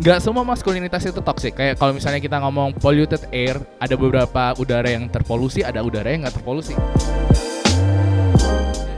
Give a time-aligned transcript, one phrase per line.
[0.00, 1.52] nggak semua maskulinitas itu toxic.
[1.52, 6.24] Kayak kalau misalnya kita ngomong polluted air, ada beberapa udara yang terpolusi, ada udara yang
[6.24, 6.72] nggak terpolusi.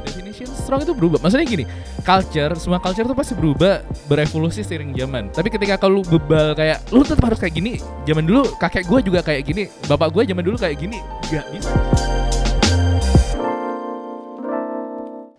[0.07, 1.19] Definition strong itu berubah.
[1.19, 1.65] Maksudnya gini,
[2.07, 5.35] culture, semua culture tuh pasti berubah, berevolusi seiring zaman.
[5.35, 7.83] Tapi ketika kalau bebal kayak, lu tetap harus kayak gini.
[8.07, 11.03] Zaman dulu kakek gue juga kayak gini, bapak gue zaman dulu kayak gini,
[11.35, 11.71] nggak bisa.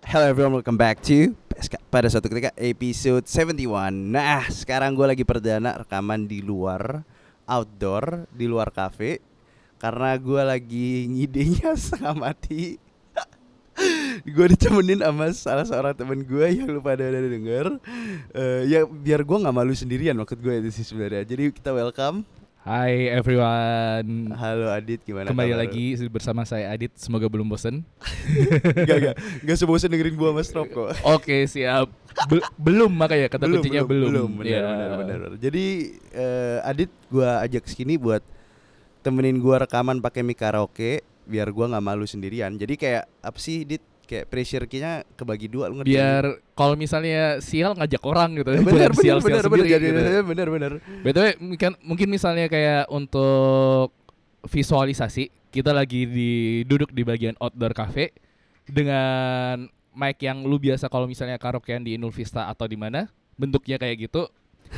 [0.04, 1.34] Hello everyone, welcome back to
[1.92, 3.92] pada suatu ketika episode 71.
[3.92, 7.04] Nah, sekarang gue lagi perdana rekaman di luar
[7.46, 9.20] outdoor, di luar cafe
[9.84, 12.80] karena gue lagi ngidenya setengah mati.
[14.24, 17.66] gue ditemenin sama salah seorang temen gue yang lu pada udah denger.
[18.32, 21.28] Eh, ya biar gue nggak malu sendirian maksud gue itu sih sebenarnya.
[21.28, 22.24] Jadi kita welcome.
[22.64, 24.32] Hai everyone.
[24.40, 25.28] Halo Adit, gimana?
[25.28, 25.68] Kembali kabar?
[25.68, 26.96] lagi bersama saya Adit.
[26.96, 27.84] Semoga belum bosen.
[28.88, 30.96] Gak, gak, gak sebosan dengerin gue sama Strop kok.
[31.04, 31.92] Oke siap.
[32.32, 34.08] Be- belum makanya kata kuncinya belum.
[34.08, 34.62] belum benar, Ya.
[34.64, 35.32] benar, benar, benar.
[35.44, 35.66] Jadi
[36.16, 38.24] eh, Adit gua ajak sini buat
[39.04, 42.56] temenin gua rekaman pakai mic karaoke biar gua nggak malu sendirian.
[42.56, 43.84] Jadi kayak apa sih Dit?
[44.04, 45.82] Kayak pressure kayaknya kebagi dua lu?
[45.88, 48.52] Biar kalau misalnya sial ngajak orang gitu.
[48.52, 50.22] Ya, Bukan benar benar sial-sial benar benar sendiri jadi gitu.
[50.28, 50.72] benar benar.
[51.02, 53.96] BTW mungkin, mungkin misalnya kayak untuk
[54.44, 56.32] visualisasi kita lagi di
[56.68, 58.12] duduk di bagian outdoor cafe
[58.68, 63.08] dengan mic yang lu biasa kalau misalnya karaokean di Inul Vista atau di mana
[63.38, 64.28] bentuknya kayak gitu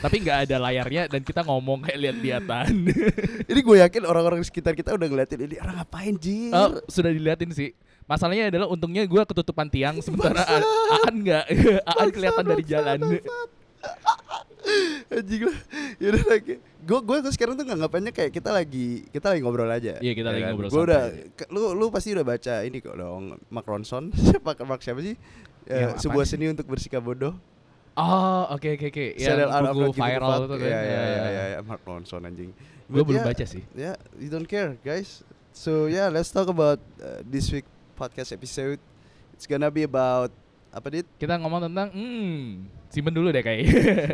[0.03, 2.67] tapi nggak ada layarnya dan kita ngomong kayak lihat-lihatan.
[3.51, 6.51] Ini gue yakin orang-orang di sekitar kita udah ngeliatin ini orang ngapain Jir?
[6.51, 7.71] Oh, sudah diliatin sih.
[8.05, 11.45] Masalahnya adalah untungnya gue ketutupan tiang sementara Aan nggak,
[11.89, 12.99] Aan kelihatan dari jalan.
[15.09, 15.57] Anjing lah.
[16.01, 16.53] Yaudah lagi.
[16.85, 19.97] Gue gue sekarang tuh nggak ngapainnya kayak kita lagi kita lagi ngobrol aja.
[20.01, 21.03] Iya, kita lagi ngobrol Gue udah
[21.49, 23.41] lu lu pasti udah baca ini kok dong.
[23.49, 24.13] Mark Ronson.
[24.25, 25.17] Siapa Mark siapa sih?
[25.65, 27.33] Eh, sebuah seni untuk bersikap bodoh.
[27.97, 29.05] Oh, oke oke oke.
[29.17, 30.67] Serial Yang buku viral itu kan.
[30.67, 32.53] Iya iya iya iya ya, Mark Ronson anjing.
[32.85, 33.63] Gue belum yeah, baca sih.
[33.73, 35.25] Ya, you don't care, guys.
[35.55, 38.77] So yeah, let's talk about uh, this week podcast episode.
[39.31, 40.29] It's gonna be about
[40.75, 41.07] apa dit?
[41.15, 43.63] Kita ngomong tentang hmm, simpen dulu deh kayak.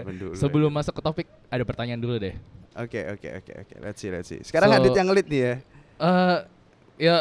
[0.05, 0.77] Dulu, Sebelum ya.
[0.77, 2.37] masuk ke topik ada pertanyaan dulu deh.
[2.77, 3.73] Oke oke oke oke.
[3.81, 4.39] Let's see let's see.
[4.45, 5.53] Sekarang So- Adit yang ngelit nih ya.
[6.01, 6.37] Eh
[7.01, 7.15] ya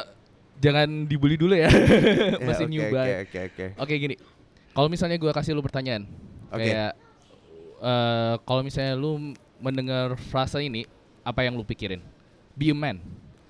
[0.60, 1.72] jangan dibully dulu ya.
[2.36, 3.66] Ya, Masih oke, new Oke oke oke.
[3.80, 4.14] Oke gini.
[4.76, 6.06] Kalau misalnya gua kasih lu pertanyaan
[6.52, 6.62] Oke.
[6.68, 6.92] kayak
[7.80, 10.84] eh kalau misalnya lu mendengar frase ini
[11.24, 12.04] apa yang lu pikirin?
[12.54, 13.00] Be a man.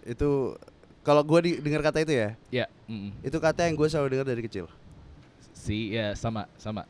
[0.07, 0.55] Itu
[1.01, 4.27] kalau gue di, dengar kata itu ya, Ya, mm, itu kata yang gue selalu dengar
[4.29, 4.67] dari kecil.
[5.55, 6.89] si ya sama sama.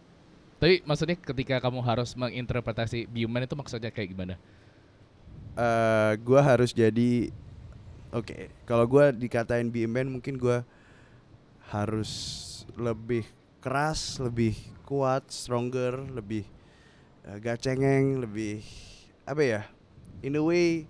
[0.61, 4.35] Tapi maksudnya ketika kamu harus menginterpretasi be a man itu maksudnya kayak gimana?
[5.59, 7.35] eh gue harus jadi
[8.15, 10.63] oke kalau gue dikatain be a man mungkin gue
[11.71, 12.11] harus
[12.79, 13.27] lebih
[13.61, 14.55] keras lebih
[14.87, 16.47] kuat stronger lebih
[17.43, 18.63] gak cengeng lebih
[19.27, 19.61] apa ya
[20.23, 20.87] in a way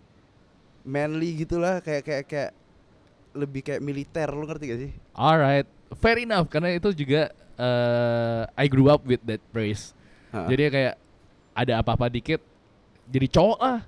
[0.87, 2.51] manly gitulah kayak kayak kayak
[3.33, 8.67] lebih kayak militer lu ngerti gak sih Alright, fair enough karena itu juga eh I
[8.67, 9.93] grew up with that phrase.
[10.33, 10.49] Ha.
[10.49, 10.95] Jadi kayak
[11.53, 12.41] ada apa-apa dikit
[13.05, 13.81] jadi cowok lah.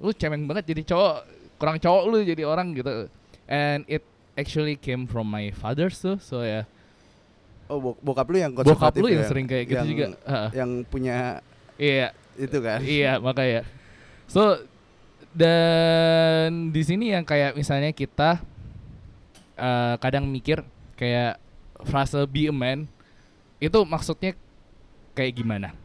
[0.00, 1.14] Lu cemeng banget jadi cowok,
[1.54, 3.10] kurang cowok lu jadi orang gitu.
[3.44, 4.00] And it
[4.34, 6.64] actually came from my father tuh, so ya.
[7.68, 9.28] oh bok- bokap lu yang Bokap lu yang ya?
[9.28, 10.06] sering kayak gitu Yang- juga.
[10.24, 10.48] Heeh.
[10.56, 11.16] yang punya
[11.76, 12.08] Iya,
[12.40, 13.62] itu kan iya makanya.
[14.26, 14.64] So
[15.30, 18.42] dan di sini yang kayak misalnya kita
[19.60, 20.64] eh, kadang mikir
[20.96, 21.36] kayak
[21.84, 22.88] frase be a man
[23.60, 24.32] itu maksudnya
[25.12, 25.76] kayak gimana?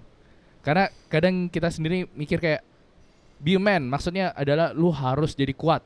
[0.63, 2.64] Karena kadang kita sendiri mikir kayak
[3.44, 5.84] be a man maksudnya adalah lu harus jadi kuat.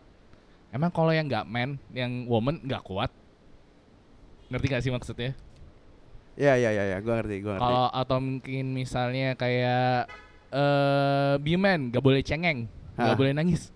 [0.69, 3.09] Emang kalau yang nggak man, yang woman nggak kuat?
[4.53, 5.33] Ngerti gak sih maksudnya?
[6.39, 10.07] ya ya ya ya gue ngerti gue ngerti Kalau atau mungkin misalnya kayak
[10.49, 13.11] eh be a man, gak boleh cengeng, Hah.
[13.13, 13.69] gak boleh nangis.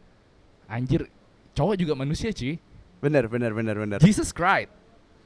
[0.65, 1.05] Anjir,
[1.53, 2.57] cowok juga manusia cuy.
[3.03, 4.71] Bener bener bener bener Jesus cried,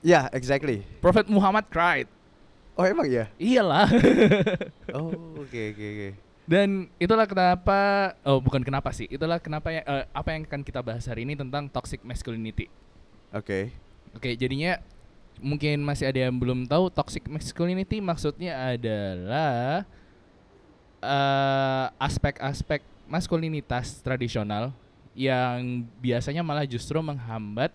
[0.02, 2.10] ya exactly Prophet Muhammad cried.
[2.74, 3.86] oh emang ya Iyalah.
[4.98, 5.14] Oh,
[5.46, 6.10] oke oke oke.
[6.48, 10.80] Dan itulah kenapa, oh bukan kenapa sih, itulah kenapa ya, eh, apa yang akan kita
[10.80, 12.72] bahas hari ini tentang toxic masculinity.
[13.36, 13.76] Oke.
[14.16, 14.80] Oke, jadinya
[15.44, 19.84] mungkin masih ada yang belum tahu toxic masculinity maksudnya adalah
[21.04, 22.80] eh, aspek-aspek
[23.12, 24.72] maskulinitas tradisional
[25.18, 27.74] yang biasanya malah justru menghambat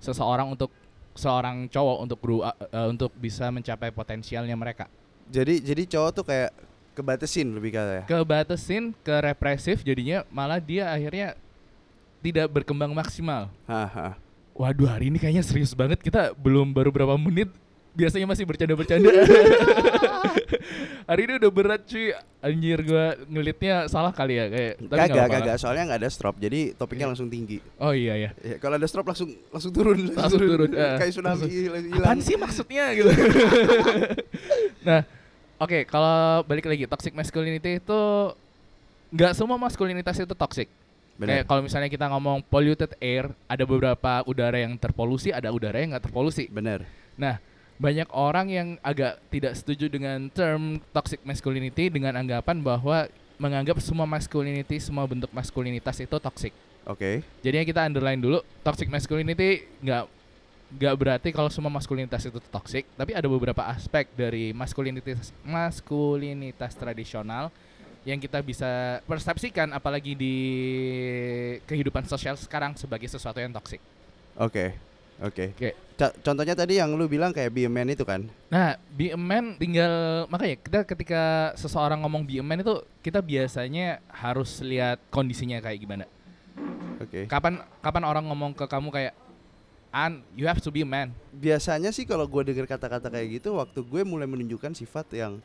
[0.00, 0.72] seseorang untuk
[1.12, 4.88] seorang cowok untuk grow up- eh, untuk bisa mencapai potensialnya mereka.
[5.28, 6.50] Jadi jadi cowok tuh kayak
[6.96, 8.04] kebatesin lebih kata ya.
[8.08, 11.36] Kebatasin, ke represif jadinya malah dia akhirnya
[12.24, 13.52] tidak berkembang maksimal.
[13.68, 14.16] Haha.
[14.56, 17.52] Waduh hari ini kayaknya serius banget kita belum baru berapa menit
[17.92, 19.08] biasanya masih bercanda-bercanda.
[21.04, 22.12] Hari ini udah berat cuy.
[22.40, 24.74] Anjir gua ngelitnya salah kali ya kayak.
[24.88, 25.56] tapi Kagak, kagak.
[25.60, 27.10] Soalnya nggak ada strop, jadi topiknya Iya.
[27.12, 27.60] langsung tinggi.
[27.76, 28.30] Oh iya ya.
[28.40, 30.96] Ya, kalau ada strop langsung langsung turun, Langsung turun, eh.
[30.96, 31.84] Kayak tsunami hilang.
[32.00, 33.12] Apaan sih maksudnya gitu.
[34.88, 35.04] nah,
[35.60, 38.00] oke kalau balik lagi toxic masculinity itu
[39.12, 40.68] nggak semua maskulinitas itu toxic.
[41.20, 41.44] Bener.
[41.44, 45.92] Kayak kalau misalnya kita ngomong polluted air, ada beberapa udara yang terpolusi, ada udara yang
[45.92, 46.48] nggak terpolusi.
[46.48, 46.88] Bener.
[47.20, 47.36] Nah,
[47.80, 53.08] banyak orang yang agak tidak setuju dengan term toxic masculinity dengan anggapan bahwa
[53.40, 56.52] menganggap semua masculinity, semua bentuk maskulinitas itu toxic.
[56.84, 57.24] Oke.
[57.40, 60.04] Jadinya kita underline dulu toxic masculinity nggak
[60.70, 67.48] nggak berarti kalau semua maskulinitas itu toxic, tapi ada beberapa aspek dari maskulinitas maskulinitas tradisional
[68.04, 70.36] yang kita bisa persepsikan apalagi di
[71.64, 73.80] kehidupan sosial sekarang sebagai sesuatu yang toxic.
[74.36, 74.89] Oke.
[75.20, 75.52] Oke.
[75.52, 75.70] Oke.
[75.94, 78.24] Ca- Contohnya tadi yang lu bilang kayak be a man itu kan?
[78.48, 81.22] Nah, be a man tinggal makanya kita ketika
[81.54, 82.72] seseorang ngomong be a man itu
[83.04, 86.04] kita biasanya harus lihat kondisinya kayak gimana.
[86.96, 87.28] Oke.
[87.28, 89.14] Kapan kapan orang ngomong ke kamu kayak
[89.90, 91.10] An, you have to be a man.
[91.34, 95.42] Biasanya sih kalau gue denger kata-kata kayak gitu, waktu gue mulai menunjukkan sifat yang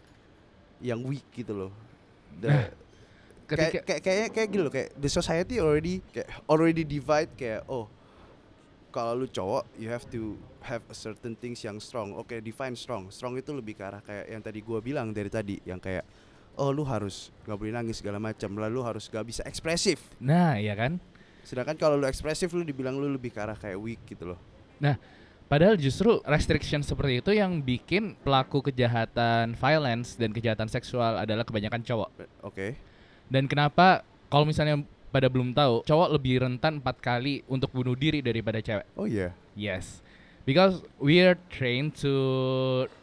[0.78, 1.72] yang weak gitu loh.
[2.38, 2.70] The-
[3.46, 7.62] Nah, kayak kayak kayak kayak gitu loh kayak the society already kayak already divide kayak
[7.70, 7.86] oh
[8.96, 12.16] kalau lu cowok you have to have a certain things yang strong.
[12.16, 13.12] Oke define strong.
[13.12, 16.08] Strong itu lebih ke arah kayak yang tadi gua bilang dari tadi yang kayak
[16.56, 20.00] oh lu harus nggak boleh nangis segala macam lalu harus gak bisa ekspresif.
[20.24, 21.04] Nah, ya kan?
[21.46, 24.40] sedangkan kalau lu ekspresif lu dibilang lu lebih ke arah kayak weak gitu loh.
[25.46, 31.86] Padahal justru restriction seperti itu yang bikin pelaku kejahatan violence dan kejahatan seksual adalah kebanyakan
[31.86, 32.10] cowok.
[32.42, 32.74] oke.
[33.30, 34.82] Dan kenapa kalau misalnya
[35.16, 38.84] pada belum tahu, cowok lebih rentan empat kali untuk bunuh diri daripada cewek.
[39.00, 40.04] oh iya Yes.
[40.46, 42.14] Because we are trained to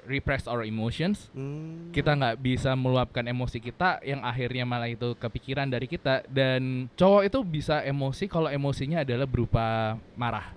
[0.07, 1.27] repress our emotions.
[1.35, 1.91] Hmm.
[1.91, 7.23] Kita nggak bisa meluapkan emosi kita yang akhirnya malah itu kepikiran dari kita dan cowok
[7.27, 10.55] itu bisa emosi kalau emosinya adalah berupa marah.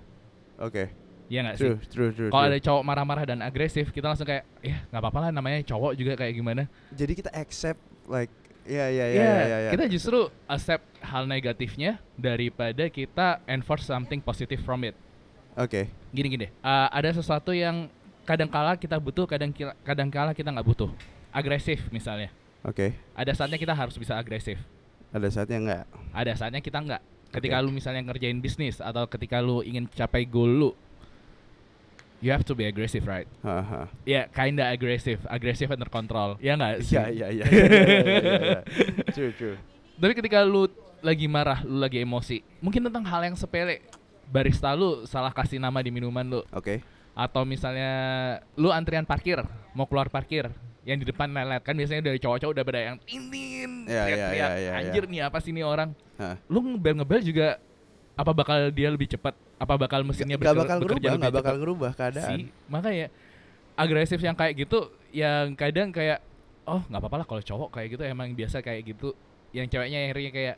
[0.60, 0.86] oke
[1.26, 1.66] Iya nggak sih?
[1.74, 5.18] true true true, Kalau ada cowok marah-marah dan agresif, kita langsung kayak, ya nggak apa-apa
[5.26, 6.70] lah namanya cowok juga kayak gimana.
[6.94, 8.30] jadi kita accept like
[8.66, 9.70] ya ya ya Iya, ya, ya, ya.
[9.72, 14.94] kita justru accept hal negatifnya daripada kita enforce something positive from it.
[15.54, 17.88] oke Gini-gini, uh, ada sesuatu yang
[18.24, 20.90] kadang kala kita butuh, kadang kadang kala kita nggak butuh.
[21.30, 22.32] Agresif misalnya.
[22.60, 24.58] oke Ada saatnya kita harus bisa agresif.
[25.08, 27.02] ada saatnya enggak Ada saatnya kita nggak.
[27.26, 27.64] Ketika Oke.
[27.66, 30.70] lu misalnya ngerjain bisnis atau ketika lu ingin capai goal lu,
[32.20, 33.28] you have to be aggressive, right?
[33.44, 33.88] Haha.
[34.08, 36.36] Ya, kinda agresif, agresif under control.
[36.40, 36.96] Ya nggak sih?
[36.96, 37.44] Iya iya iya.
[37.44, 38.10] iya, iya,
[38.40, 38.60] iya.
[39.12, 39.56] True true.
[39.96, 40.68] Tapi ketika lu
[41.00, 43.84] lagi marah, lu lagi emosi, mungkin tentang hal yang sepele,
[44.28, 46.82] barista lu salah kasih nama di minuman lu, Oke.
[47.16, 47.90] atau misalnya
[48.58, 49.40] lu antrian parkir,
[49.72, 50.50] mau keluar parkir,
[50.86, 54.50] yang di depan lelet kan biasanya dari cowok-cowok udah pada yang tintin, Iya, iya, teriak-teriak,
[54.50, 55.90] iya, iya, anjir nih apa sih nih orang?
[56.18, 56.36] Hah.
[56.50, 57.58] Lu ngebel-ngebel juga
[58.16, 59.34] apa bakal dia lebih cepat?
[59.56, 62.28] Apa bakal mesinnya Gak bakal bekerja ngerubah, lebih gak bakal ngerubah keadaan.
[62.28, 63.06] sih makanya
[63.76, 66.20] agresif yang kayak gitu yang kadang kayak
[66.66, 69.14] oh nggak apa-apa lah kalau cowok kayak gitu emang biasa kayak gitu.
[69.54, 70.56] Yang ceweknya akhirnya kayak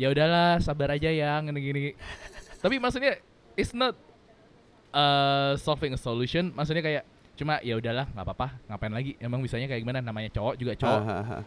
[0.00, 1.92] ya udahlah sabar aja ya gini-gini.
[2.62, 3.20] Tapi maksudnya
[3.58, 3.92] it's not
[4.94, 6.54] uh, solving a solution.
[6.54, 7.04] Maksudnya kayak
[7.36, 9.12] cuma ya udahlah nggak apa-apa ngapain lagi?
[9.20, 10.00] Emang bisanya kayak gimana?
[10.00, 11.00] Namanya cowok juga cowok.
[11.04, 11.42] Ah, ah, ah.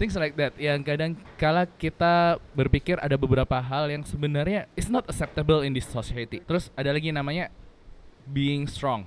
[0.00, 5.04] Things like that yang kadang kala kita berpikir ada beberapa hal yang sebenarnya is not
[5.04, 7.52] acceptable in this society terus ada lagi namanya
[8.30, 9.04] being strong.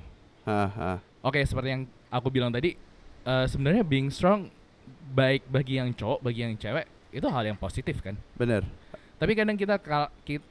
[1.23, 2.75] Oke, seperti yang aku bilang tadi,
[3.23, 4.51] eh, sebenarnya being strong
[5.15, 6.85] baik bagi yang cowok, bagi yang cewek
[7.15, 8.19] itu hal yang positif kan.
[8.35, 8.67] Bener.
[9.15, 9.79] Tapi kadang kita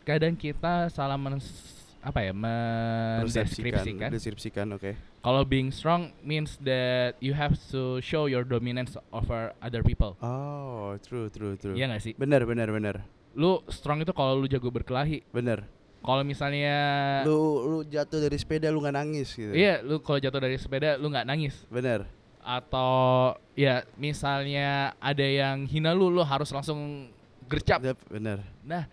[0.07, 1.21] kadang kita salah
[2.03, 4.11] apa ya mendeskripsikan.
[4.11, 4.93] deskripsikan, oke.
[5.23, 10.19] Kalau being strong means that you have to show your dominance over other people.
[10.19, 11.79] Oh, true, true, true.
[11.79, 12.13] Iya gak sih?
[12.19, 13.07] Bener, bener, bener.
[13.33, 15.23] Lu strong itu kalau lu jago berkelahi.
[15.31, 15.63] Bener.
[16.03, 16.75] Kalau misalnya
[17.23, 19.55] Lu lu jatuh dari sepeda lu nggak nangis gitu.
[19.55, 21.63] iya, lu kalau jatuh dari sepeda lu nggak nangis.
[21.71, 22.03] Bener.
[22.43, 27.07] atau ya misalnya ada yang hina lu lu harus langsung
[27.47, 28.43] gercap Yep, bener.
[28.67, 28.91] nah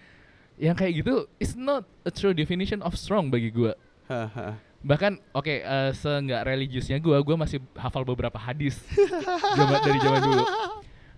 [0.59, 3.73] yang kayak gitu is not a true definition of strong bagi gua.
[4.09, 4.57] Haha.
[4.79, 8.79] bahkan oke eh, seenggak religiusnya gua gua masih hafal beberapa hadis
[9.57, 10.43] zaman dari zaman dulu.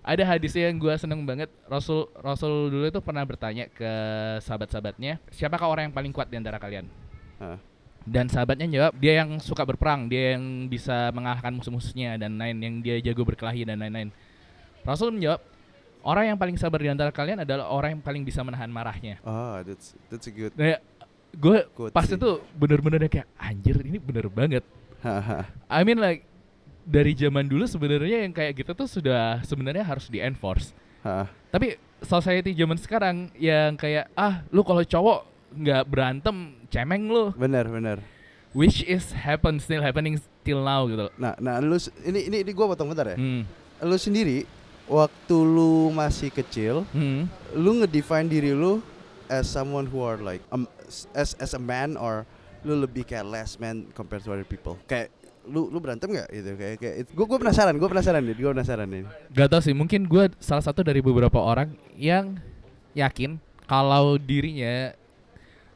[0.02, 3.90] Ada hadisnya yang gua seneng banget Rasul Rasul dulu itu pernah bertanya ke
[4.42, 6.90] sahabat-sahabatnya siapakah orang yang paling kuat di antara kalian?
[8.02, 12.74] Dan sahabatnya jawab dia yang suka berperang dia yang bisa mengalahkan musuh-musuhnya dan lain yang
[12.82, 14.10] dia jago berkelahi dan lain-lain.
[14.82, 15.38] Rasul menjawab
[16.02, 19.62] orang yang paling sabar di antara kalian adalah orang yang paling bisa menahan marahnya Oh,
[19.62, 20.78] that's that's a good nah,
[21.32, 21.58] gue
[21.90, 22.14] pas sih.
[22.14, 24.60] itu bener-bener kayak anjir ini bener banget.
[25.72, 26.22] I mean like
[26.82, 30.74] dari zaman dulu sebenarnya yang kayak gitu tuh sudah sebenarnya harus di enforce.
[31.48, 35.18] Tapi society zaman sekarang yang kayak ah lu kalau cowok
[35.52, 36.36] nggak berantem
[36.68, 37.98] cemeng lu, Bener bener.
[38.52, 41.08] which is happen still happening till now gitu.
[41.16, 43.16] Nah, nah lu ini ini, ini gue potong bentar ya.
[43.16, 43.42] Hmm.
[43.82, 44.44] Lu sendiri
[44.92, 47.24] waktu lu masih kecil, Hmm.
[47.52, 48.84] lu ngedefine diri lu
[49.26, 50.68] as someone who are like um,
[51.12, 52.28] as as a man or
[52.60, 54.76] lu lebih kayak less man compared to other people.
[54.84, 55.08] Kayak
[55.42, 58.86] lu lu berantem nggak gitu kayak kayak gue gue penasaran gue penasaran nih gue penasaran
[58.86, 62.38] nih Gak tau sih, mungkin gue salah satu dari beberapa orang yang
[62.94, 64.94] yakin kalau dirinya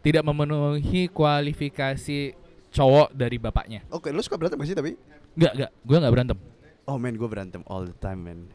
[0.01, 2.39] tidak memenuhi kualifikasi
[2.71, 3.83] cowok dari bapaknya.
[3.89, 4.95] oke lu suka berantem gak sih tapi
[5.35, 6.39] Gak, gak, gue gak berantem.
[6.87, 8.47] oh man gue berantem all the time man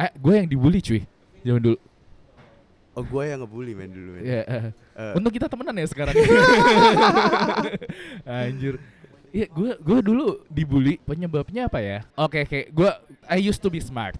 [0.00, 1.04] Eh, gue yang dibully cuy,
[1.44, 1.78] zaman dulu.
[2.96, 4.42] oh gue yang ngebully man dulu Ya.
[4.48, 6.12] Eh, Untung kita temenan ya sekarang.
[8.26, 8.80] Anjir.
[9.30, 10.98] Iya, gue gue dulu dibully.
[11.06, 12.02] Penyebabnya apa ya?
[12.18, 12.60] Oke, oke.
[12.74, 12.90] Gue
[13.30, 14.18] I used to be smart.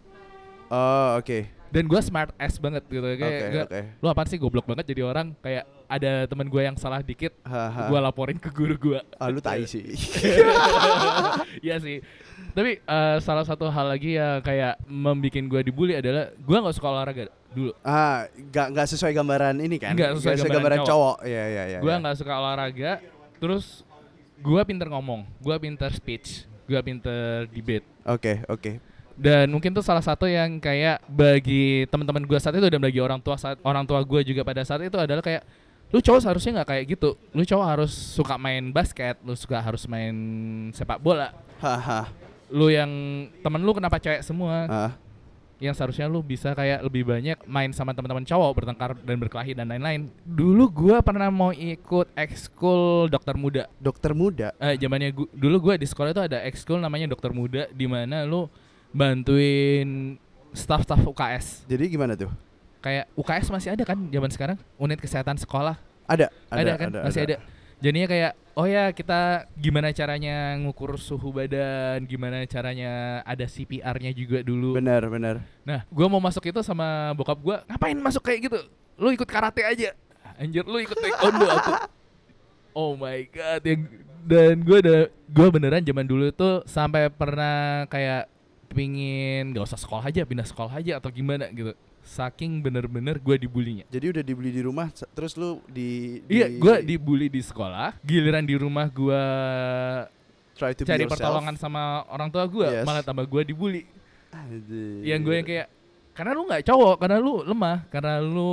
[0.71, 2.99] oh oke Dan gue smart ass banget gitu.
[3.01, 3.81] Kayak oke gua- oke.
[3.99, 4.91] Lu apaan sih goblok banget?
[4.91, 7.31] Jadi orang kayak ada teman gue yang salah dikit
[7.87, 9.83] gue laporin ke guru gue ah lu tai sih.
[11.61, 11.99] Iya sih.
[12.51, 16.89] Tapi eh, salah satu hal lagi yang kayak membuat gue dibully adalah gue nggak suka
[16.89, 17.73] olahraga dulu.
[17.83, 19.95] Ah nggak nggak sesuai gambaran ini kan?
[19.95, 21.17] Nggak sesuai gambaran cowok.
[21.23, 21.99] ya ya ya gue ya.
[21.99, 22.93] nggak suka olahraga
[23.41, 23.83] terus
[24.41, 27.87] gue pinter ngomong gue pinter speech gue pinter debate.
[28.07, 28.90] Oke oke
[29.21, 33.21] dan mungkin tuh salah satu yang kayak bagi teman-teman gue saat itu dan bagi orang
[33.21, 35.45] tua saat orang tua gue juga pada saat itu adalah kayak
[35.93, 37.19] lu cowok seharusnya nggak kayak gitu.
[37.37, 40.15] Lu cowok harus suka main basket lu suka harus main
[40.73, 41.37] sepak bola.
[41.61, 42.09] Haha.
[42.49, 42.89] Lu yang
[43.45, 44.89] temen lu kenapa cewek semua?
[45.61, 49.69] Yang seharusnya lu bisa kayak lebih banyak main sama teman-teman cowok bertengkar dan berkelahi dan
[49.69, 50.09] lain-lain.
[50.25, 53.69] Dulu gua pernah mau ikut ekskul dokter muda.
[53.77, 54.57] Dokter muda?
[54.57, 58.25] Eh zamannya gua, dulu gua di sekolah itu ada ekskul namanya dokter muda di mana
[58.25, 58.49] lu
[58.91, 60.19] bantuin
[60.51, 62.31] staff-staff UKS jadi gimana tuh?
[62.81, 64.59] Kayak UKS masih ada kan zaman sekarang?
[64.81, 65.77] Unit kesehatan sekolah.
[66.09, 66.89] Ada ada, kan?
[67.07, 67.37] masih ada.
[67.81, 74.43] jadinya kayak oh ya kita gimana caranya ngukur suhu badan gimana caranya ada CPR-nya juga
[74.43, 74.75] dulu.
[74.77, 75.45] Benar benar.
[75.63, 78.61] Nah gua mau masuk itu sama bokap gua ngapain masuk kayak gitu?
[78.99, 79.93] Lu ikut karate aja.
[80.41, 81.73] Anjir lu ikut taekwondo aku.
[82.75, 83.87] Oh my god yang
[84.25, 84.97] dan gua ada
[85.29, 88.29] gua beneran zaman dulu tuh sampai pernah kayak
[88.71, 93.85] pingin gak usah sekolah aja pindah sekolah aja atau gimana gitu saking bener-bener gua dibulinya
[93.87, 97.99] jadi udah dibeli di rumah terus lu di, Iya, di- gue dibully di sekolah.
[98.01, 99.23] Giliran di rumah gue
[100.55, 101.19] try to be cari yourself.
[101.19, 102.85] pertolongan sama orang tua gue, Yes.
[102.85, 103.83] malah tambah gue dibully.
[104.31, 105.03] Aduh.
[105.03, 105.69] Yang gue yang kayak
[106.11, 108.53] karena lu nggak cowok, karena lu lemah, karena lu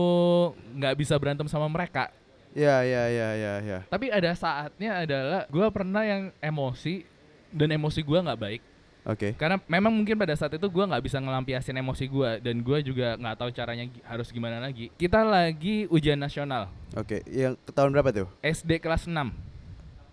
[0.74, 2.09] nggak bisa berantem sama mereka.
[2.57, 7.05] ya ya ya ya ya Tapi ada saatnya adalah gue pernah yang emosi
[7.50, 8.62] dan emosi gue nggak baik.
[9.07, 12.77] Oke Karena memang mungkin pada saat itu gue nggak bisa ngelampiasin emosi gue dan gue
[12.83, 14.91] juga nggak tahu caranya harus gimana lagi.
[14.99, 16.67] Kita lagi ujian nasional.
[16.91, 19.15] oke yang ke tahun berapa tuh SD kelas 6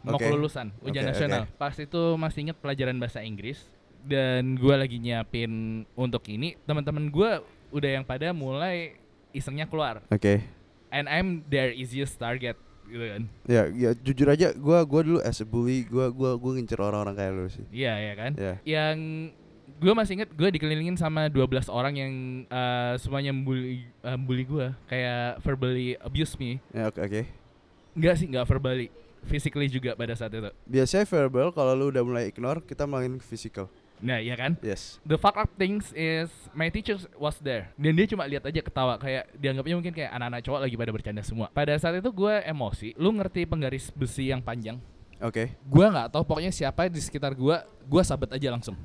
[0.04, 0.28] mau Oke.
[0.28, 1.42] kelulusan ujian Oke, nasional.
[1.56, 3.64] Pas itu masih inget pelajaran bahasa Inggris
[4.04, 7.40] dan gua lagi nyiapin untuk ini, teman-teman gua
[7.72, 9.00] udah yang pada mulai
[9.32, 10.04] isengnya keluar.
[10.12, 10.44] oke
[10.94, 12.54] And I'm their easiest target
[12.86, 13.22] gitu kan.
[13.44, 17.14] ya ya jujur aja gua gua dulu as a bully gua gua gua ngincer orang-orang
[17.14, 18.32] kayak lu sih Iya ya kan.
[18.34, 18.98] ya Yang
[19.74, 22.12] gue masih inget gue dikelilingin sama 12 orang yang
[22.46, 26.62] eh, semuanya bully uh, bully gue kayak verbally abuse me.
[26.70, 27.22] ya oke oke
[27.92, 28.88] Enggak sih, enggak verbally,
[29.22, 30.50] physically juga pada saat itu.
[30.64, 33.66] biasanya verbal kalau lu udah mulai ignore kita main physical
[34.04, 34.52] Nah, iya kan?
[34.61, 38.61] yes The fuck up things is my teacher was there dan dia cuma lihat aja
[38.61, 41.49] ketawa kayak dianggapnya mungkin kayak anak-anak cowok lagi pada bercanda semua.
[41.49, 42.92] Pada saat itu gue emosi.
[43.00, 44.76] Lu ngerti penggaris besi yang panjang?
[45.25, 48.76] oke Gua nggak tahu pokoknya siapa di sekitar gua, gua sabet aja langsung.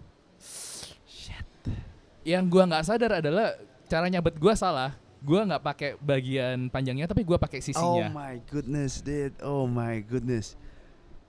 [2.24, 3.60] Yang gua nggak sadar adalah
[3.92, 4.96] cara nyabet gua salah.
[5.20, 8.08] Gua nggak pakai bagian panjangnya tapi gua pakai oh sisinya.
[8.16, 10.56] my goodness dude oh my goodness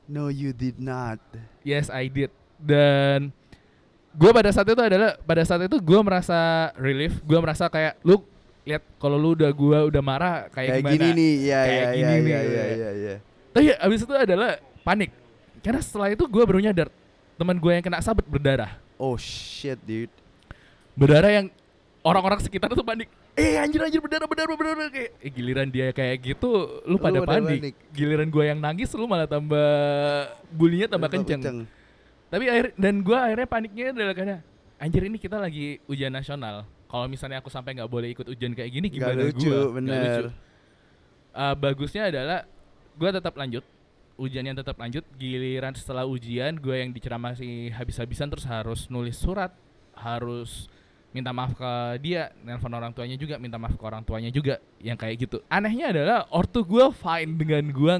[0.06, 1.18] no you did not
[1.66, 2.30] Yes, I did.
[2.60, 3.34] Dan
[4.10, 6.38] gue pada saat itu adalah pada saat itu gue merasa
[6.74, 8.22] relief, gue merasa kayak lu
[8.60, 10.94] lihat kalau lu udah gua udah marah kayak, kayak gimana.
[10.94, 12.66] gini nih ya Kayak ya gini ya nih, ya gitu ya ya.
[12.68, 13.14] ya ya
[13.50, 14.50] Tapi abis itu adalah
[14.80, 15.10] panik.
[15.60, 16.88] Karena setelah itu gue baru nyadar
[17.34, 18.76] teman gue yang kena sabet berdarah.
[18.94, 20.12] oh shit dude
[20.92, 21.46] Berdarah yang
[22.00, 23.08] orang-orang sekitar tuh panik.
[23.32, 26.50] Eh anjir anjir berdarah berdarah berdarah kayak eh, giliran dia kayak gitu
[26.84, 27.60] lu Lu pada panik.
[27.64, 27.74] panik.
[27.90, 29.66] Giliran gue yang nangis lu malah tambah
[30.52, 31.64] bulinya tambah kenceng.
[32.30, 34.36] Tapi akhir dan gua akhirnya paniknya adalah karena
[34.78, 36.64] anjir ini kita lagi ujian nasional.
[36.90, 39.62] Kalau misalnya aku sampai nggak boleh ikut ujian kayak gini Gak gimana lucu gua?
[39.74, 40.24] Bener lucu.
[41.30, 42.46] Uh, bagusnya adalah
[42.94, 43.62] gua tetap lanjut
[44.20, 49.48] ujiannya tetap lanjut giliran setelah ujian gue yang diceramasi habis-habisan terus harus nulis surat
[49.96, 50.68] harus
[51.10, 51.72] minta maaf ke
[52.04, 55.90] dia nelpon orang tuanya juga minta maaf ke orang tuanya juga yang kayak gitu anehnya
[55.90, 57.94] adalah ortu gue fine dengan gue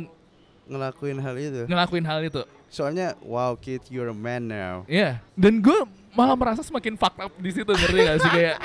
[0.70, 1.62] ngelakuin hal itu.
[1.66, 4.86] ngelakuin hal itu Soalnya wow kid you're a man now.
[4.86, 5.74] Iya, dan gue
[6.14, 8.56] malah merasa semakin fucked up di situ ngerti gak sih kayak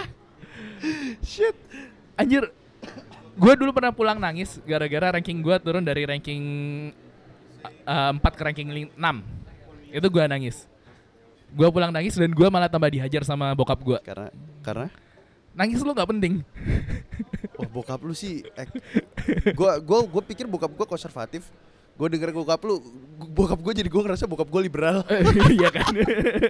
[1.33, 1.55] Shit.
[2.13, 2.53] anjir.
[3.35, 6.43] Gue dulu pernah pulang nangis gara-gara ranking gue turun dari ranking
[7.83, 8.95] uh, 4 ke ranking 6.
[9.89, 10.69] Itu gue nangis.
[11.51, 13.97] Gue pulang nangis dan gue malah tambah dihajar sama bokap gue.
[14.05, 14.29] Karena
[14.61, 14.87] karena
[15.55, 16.43] Nangis lu nggak penting.
[17.55, 18.67] oh bokap lu sih ek,
[19.55, 21.47] gua gua gua pikir bokap gua konservatif.
[21.95, 22.83] Gue denger bokap lu,
[23.31, 24.99] bokap gue jadi gue ngerasa bokap gue liberal.
[25.55, 25.95] Iya kan.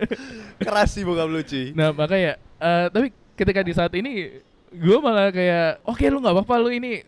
[0.66, 1.70] Keras sih bokap lu cuy.
[1.72, 6.56] nah makanya, eh, tapi ketika di saat ini gue malah kayak, oke lu nggak apa-apa
[6.60, 7.06] lu ini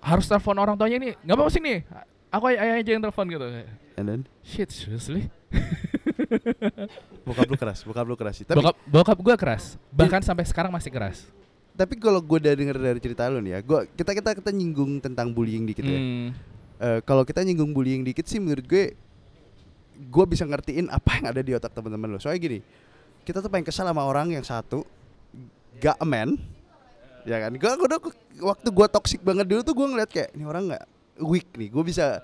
[0.00, 1.84] harus telepon orang tuanya nih, nggak apa-apa sini,
[2.28, 3.46] aku ay- ayah aja yang telepon gitu.
[3.94, 5.28] And then Shit, seriously?
[7.24, 8.44] bokap lu keras, bokap lu keras sih.
[8.44, 11.28] Tapi bokap bokap gue keras, bahkan sampai sekarang masih keras.
[11.74, 15.02] tapi kalau gue udah denger dari cerita lu nih ya, gua kita kita kita nyinggung
[15.02, 15.98] tentang bullying dikit ya.
[15.98, 16.30] Hmm.
[16.82, 18.98] Eh, kalau kita nyinggung bullying dikit sih menurut gue
[19.94, 22.18] gue bisa ngertiin apa yang ada di otak teman-teman lo.
[22.18, 22.58] Soalnya gini,
[23.22, 24.82] kita tuh paling kesal sama orang yang satu
[25.78, 26.34] gak a man,
[27.22, 27.54] ya kan?
[27.54, 27.98] Gue udah
[28.42, 30.84] waktu gue toxic banget dulu tuh gue ngeliat kayak ini orang nggak
[31.22, 31.70] weak nih.
[31.70, 32.18] Gue bisa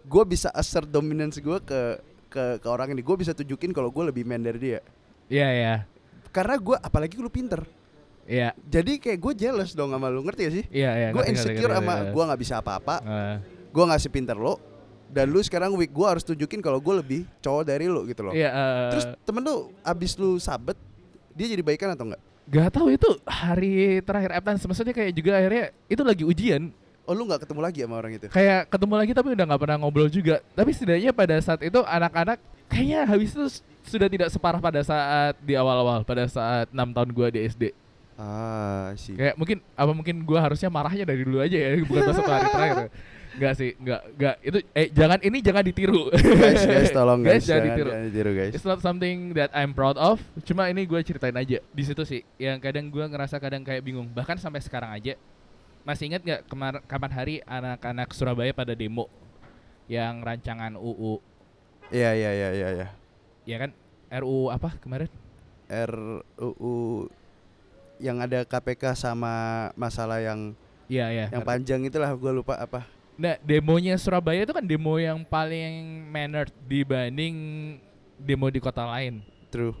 [0.00, 1.80] gue bisa assert dominance gue ke
[2.32, 3.04] ke ke orang ini.
[3.04, 4.80] Gue bisa tunjukin kalau gue lebih man dari dia.
[5.30, 5.74] Iya iya
[6.32, 7.62] Karena gue apalagi lu pinter.
[8.24, 10.64] iya Jadi kayak gue jealous dong sama lu ngerti gak sih?
[10.70, 11.08] iya iya.
[11.10, 12.96] gue ngerti, ngerti, insecure ngerti, sama gue nggak bisa apa-apa.
[13.70, 14.58] Gue nggak sepinter lo
[15.10, 18.34] dan lu sekarang weak gue harus tunjukin kalau gue lebih cowok dari lu gitu loh.
[18.34, 18.50] Iya.
[18.50, 20.78] eh, terus temen lu abis lu sabet
[21.34, 25.70] dia jadi baikan atau enggak Gak tahu itu hari terakhir Eptan maksudnya kayak juga akhirnya
[25.86, 26.74] itu lagi ujian.
[27.06, 28.26] Oh lu nggak ketemu lagi sama orang itu?
[28.26, 30.42] Kayak ketemu lagi tapi udah nggak pernah ngobrol juga.
[30.58, 32.38] Tapi setidaknya pada saat itu anak-anak
[32.70, 33.44] kayaknya habis itu
[33.86, 37.74] sudah tidak separah pada saat di awal-awal pada saat enam tahun gua di SD
[38.20, 42.14] ah sih kayak mungkin apa mungkin gua harusnya marahnya dari dulu aja ya bukan pas
[42.14, 42.76] satu hari terakhir
[43.30, 44.34] Enggak sih, enggak, enggak.
[44.42, 46.10] Itu eh jangan ini jangan ditiru.
[46.10, 47.90] guys guys tolong guys, jangan jangan, ditiru.
[47.90, 50.18] jangan ditiru guys It's not something that I'm proud of.
[50.42, 52.26] Cuma ini gue ceritain aja di situ sih.
[52.42, 54.10] Yang kadang gue ngerasa kadang kayak bingung.
[54.10, 55.14] Bahkan sampai sekarang aja.
[55.86, 59.08] Masih ingat nggak kemar kapan hari anak-anak Surabaya pada demo
[59.90, 61.18] yang rancangan UU,
[61.90, 62.88] iya iya iya iya ya
[63.42, 63.70] ya kan?
[64.10, 65.10] RUU apa kemarin?
[65.66, 67.10] RUU
[67.98, 70.54] yang ada KPK sama masalah yang
[70.90, 71.26] Iya iya.
[71.30, 72.86] yang panjang itulah gue lupa apa
[73.20, 77.36] Nah demonya Surabaya itu kan demo yang paling mannered dibanding
[78.16, 79.20] demo di kota lain
[79.52, 79.76] true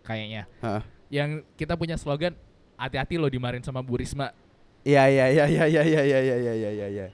[0.00, 0.48] kayaknya.
[0.64, 0.82] Heeh.
[1.12, 2.32] Yang kita punya slogan
[2.80, 4.32] hati-hati lo dimarin sama Bu Risma.
[4.88, 7.06] iya iya iya iya iya iya iya iya iya iya iya iya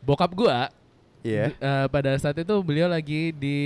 [0.00, 0.72] Bokap gua
[1.20, 3.56] iya Eh, pada saat itu beliau lagi di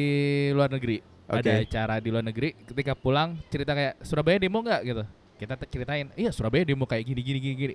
[0.50, 0.98] luar negeri.
[1.30, 1.46] Oke.
[1.46, 2.58] Ada acara di luar negeri.
[2.66, 5.04] Ketika pulang cerita kayak Surabaya demo nggak gitu.
[5.36, 7.74] Kita ceritain, iya Surabaya demo kayak gini gini gini gini.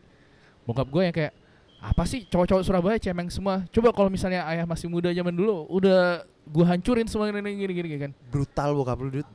[0.67, 1.33] Bokap gue yang kayak
[1.81, 3.65] apa sih cowok-cowok Surabaya cemeng semua.
[3.73, 7.87] Coba kalau misalnya ayah masih muda zaman dulu udah gua hancurin semua ini gini gini,
[7.89, 8.11] gini kan.
[8.29, 9.29] brutal bokap lu dude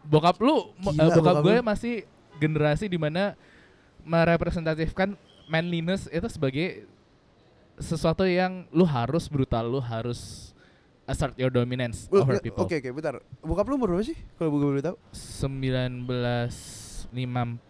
[0.00, 1.94] Bokap lu, mo- Gila, eh, bokap bokap gue masih
[2.38, 3.36] generasi di mana
[4.00, 5.12] merepresentatifkan
[5.44, 6.88] manliness itu sebagai
[7.76, 10.50] sesuatu yang lu harus brutal, lu harus
[11.04, 12.64] assert your dominance over people.
[12.64, 13.20] Oke oke bentar.
[13.40, 14.16] Bokap lu umur berapa sih?
[14.34, 14.96] Kalau gue boleh tahu.
[15.12, 16.06] 19
[17.12, 17.69] 5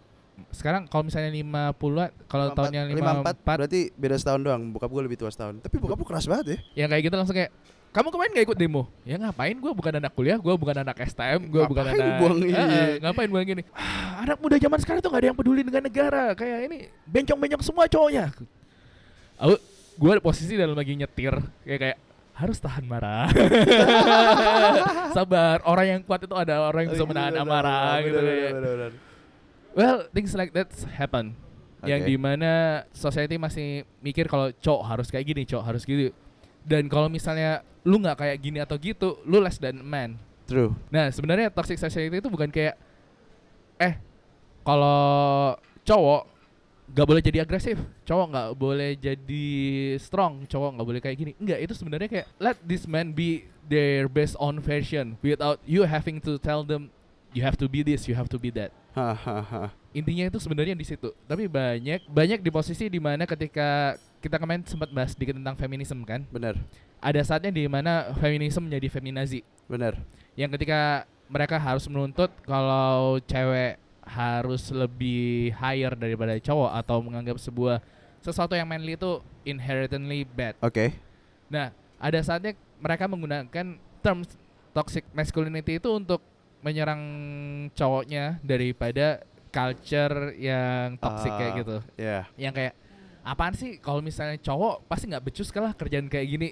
[0.50, 4.62] sekarang kalau misalnya 50 kalau tahunnya 54 54 berarti beda setahun doang.
[4.72, 5.60] Bokap gue lebih tua setahun.
[5.60, 6.58] Tapi bokap lu keras banget ya.
[6.84, 7.52] yang kayak gitu langsung kayak
[7.90, 8.82] kamu kemarin gak ikut demo?
[9.02, 9.58] Ya ngapain?
[9.58, 12.22] Gue bukan anak kuliah, gue bukan anak STM, gue bukan anak.
[12.22, 12.62] buang iya.
[12.62, 13.62] eh, ngapain buang gini?
[13.74, 16.30] Ah, anak muda zaman sekarang tuh gak ada yang peduli dengan negara.
[16.38, 18.30] Kayak ini bencong-bencong semua cowoknya.
[19.42, 19.58] Aku,
[19.98, 21.34] gue posisi dalam lagi nyetir,
[21.66, 21.98] kayak kayak
[22.38, 23.26] harus tahan marah.
[25.16, 28.16] Sabar, orang yang kuat itu ada orang yang bisa menahan Bener, amarah gitu.
[28.22, 28.92] bener, bener, bener.
[29.74, 31.38] Well, things like that happen.
[31.80, 32.10] Yang Oke.
[32.12, 32.52] di mana
[32.92, 36.12] society masih mikir kalau cowok harus kayak gini, cowok harus gitu.
[36.60, 40.20] Dan kalau misalnya lu nggak kayak gini atau gitu, lu less than man.
[40.44, 40.76] True.
[40.92, 42.76] Nah, sebenarnya toxic society itu bukan kayak
[43.80, 43.96] eh
[44.60, 45.56] kalau
[45.86, 46.28] cowok
[46.90, 49.46] nggak boleh jadi agresif, cowok nggak boleh jadi
[49.96, 51.32] strong, cowok nggak boleh kayak gini.
[51.38, 56.18] Enggak, itu sebenarnya kayak let this man be their best own version without you having
[56.18, 56.90] to tell them
[57.30, 58.74] you have to be this, you have to be that.
[59.98, 64.62] intinya itu sebenarnya di situ tapi banyak banyak di posisi di mana ketika kita kemarin
[64.66, 66.58] sempat bahas sedikit tentang feminisme kan Bener.
[67.00, 69.98] ada saatnya di mana feminisme menjadi feminazi Bener.
[70.36, 77.78] yang ketika mereka harus menuntut kalau cewek harus lebih higher daripada cowok atau menganggap sebuah
[78.20, 80.98] sesuatu yang manly itu inherently bad Oke.
[81.46, 84.26] nah ada saatnya mereka menggunakan term
[84.72, 86.22] toxic masculinity itu untuk
[86.60, 87.02] menyerang
[87.72, 91.76] cowoknya daripada culture yang toxic kayak Ah, gitu.
[91.98, 92.18] Ya.
[92.38, 92.74] Yang kayak
[93.20, 96.48] apaan sih kalau misalnya cowok pasti nggak becus kalah kerjaan kayak gini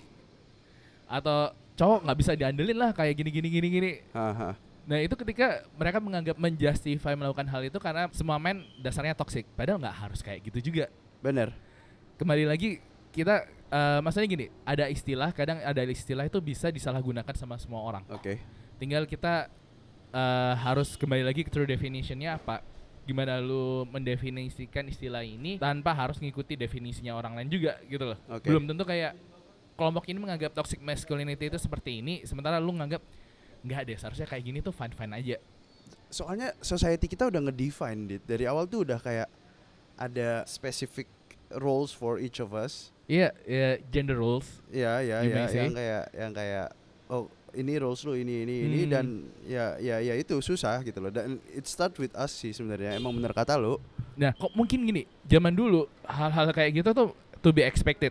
[1.08, 4.52] atau cowok nggak bisa diandelin lah kayak gini gini gini gini Haha.
[4.88, 9.44] Nah itu ketika mereka menganggap menjustify melakukan hal itu karena semua men dasarnya toxic.
[9.52, 10.88] Padahal nggak harus kayak gitu juga.
[11.20, 11.52] Bener.
[12.16, 12.80] Kembali lagi
[13.12, 18.04] kita eh, maksudnya gini, ada istilah kadang ada istilah itu bisa disalahgunakan sama semua orang.
[18.08, 18.40] Oke.
[18.80, 19.52] Tinggal kita
[20.12, 22.64] eh, harus kembali lagi ke true definitionnya apa.
[23.08, 28.18] Gimana lu mendefinisikan istilah ini tanpa harus ngikuti definisinya orang lain juga gitu loh.
[28.28, 28.52] Oke.
[28.52, 29.16] Belum tentu kayak
[29.78, 33.00] kelompok ini menganggap toxic masculinity itu seperti ini, sementara lu nganggap
[33.64, 35.36] nggak deh seharusnya kayak gini tuh fine fine aja.
[36.12, 38.22] Soalnya society kita udah ngedefine dit.
[38.28, 39.28] Dari awal tuh udah kayak
[39.96, 41.08] ada specific
[41.56, 42.92] roles for each of us.
[43.08, 44.60] Iya, ya gender roles.
[44.68, 45.58] Ya, ya, You ya, may say.
[45.64, 46.68] yang kayak yang kayak
[47.08, 48.90] oh ini roles lu ini ini ini Hmm.
[48.90, 49.06] dan
[49.44, 51.08] ya ya ya itu susah gitu loh.
[51.08, 52.96] Dan it start with us sih sebenarnya.
[52.96, 53.76] Emang bener kata lu.
[54.14, 57.08] Nah, kok mungkin gini, zaman dulu hal-hal kayak gitu tuh
[57.38, 58.10] to be expected.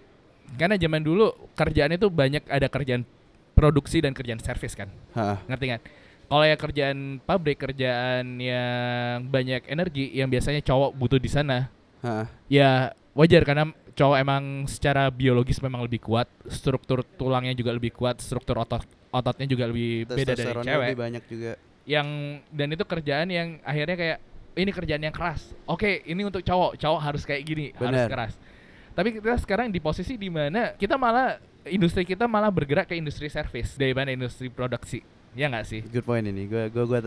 [0.56, 3.04] Karena zaman dulu kerjaan itu banyak ada kerjaan
[3.52, 4.88] produksi dan kerjaan service kan.
[5.12, 5.44] Hah.
[5.46, 5.82] Ngerti kan?
[6.28, 11.72] Kalau ya kerjaan pabrik, kerjaan yang banyak energi yang biasanya cowok butuh di sana,
[12.04, 12.28] Hah.
[12.52, 18.20] ya wajar karena cowok emang secara biologis memang lebih kuat, struktur tulangnya juga lebih kuat,
[18.20, 20.88] struktur otot ototnya juga lebih beda dari cewek.
[20.92, 21.52] lebih banyak juga.
[21.88, 22.08] yang
[22.52, 24.18] dan itu kerjaan yang akhirnya kayak
[24.58, 25.54] ini kerjaan yang keras.
[25.70, 28.10] Oke, ini untuk cowok, cowok harus kayak gini, harus Bener.
[28.10, 28.34] keras.
[28.98, 31.38] Tapi kita sekarang di posisi di mana kita malah
[31.70, 35.06] industri kita malah bergerak ke industri service daripada industri produksi.
[35.38, 35.82] Ya nggak sih?
[35.86, 36.50] Good point ini.
[36.50, 37.00] Gua gua gua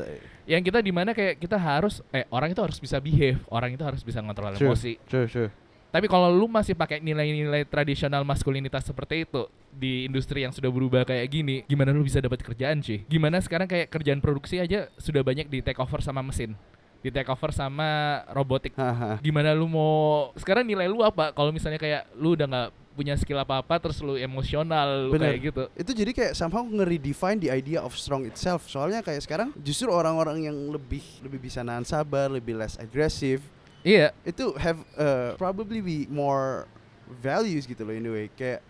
[0.47, 3.83] Yang kita di mana kayak kita harus eh orang itu harus bisa behave, orang itu
[3.83, 4.71] harus bisa ngontrol True.
[4.71, 5.03] emosi.
[5.11, 5.51] Sure, sure.
[5.91, 11.03] Tapi kalau lu masih pakai nilai-nilai tradisional maskulinitas seperti itu di industri yang sudah berubah
[11.03, 13.03] kayak gini, gimana lu bisa dapat kerjaan sih?
[13.11, 16.55] Gimana sekarang kayak kerjaan produksi aja sudah banyak di take over sama mesin,
[17.03, 18.79] di take over sama robotik.
[19.19, 21.35] Gimana lu mau sekarang nilai lu apa?
[21.35, 25.33] Kalau misalnya kayak lu udah nggak punya skill apa-apa terus lu emosional lu Bener.
[25.33, 25.63] kayak gitu.
[25.79, 30.51] itu jadi kayak somehow nge-redefine the idea of strong itself soalnya kayak sekarang justru orang-orang
[30.51, 33.41] yang lebih lebih bisa nahan sabar lebih less agresif
[33.81, 36.69] Iya, itu have uh, probably be more
[37.09, 38.61] values gitu loh in a way kayak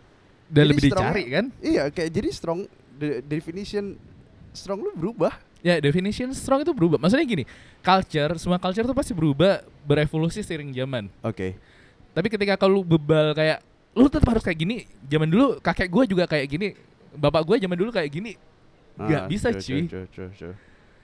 [0.46, 1.44] dan lebih strong- dicari kan?
[1.60, 2.60] iya kayak jadi strong
[2.94, 3.98] the definition
[4.50, 6.96] strong lu berubah Ya, definition strong itu berubah.
[6.96, 7.44] Maksudnya gini,
[7.84, 11.12] culture, semua culture tuh pasti berubah, berevolusi seiring zaman.
[11.20, 11.52] oke
[12.16, 13.60] Tapi ketika kalau lu bebal kayak
[13.92, 14.88] lu tetap harus kayak gini.
[15.04, 16.72] Zaman dulu kakek gua juga kayak gini.
[17.12, 18.40] Bapak gua zaman dulu kayak gini.
[18.96, 19.84] Ah, bisa, cuy.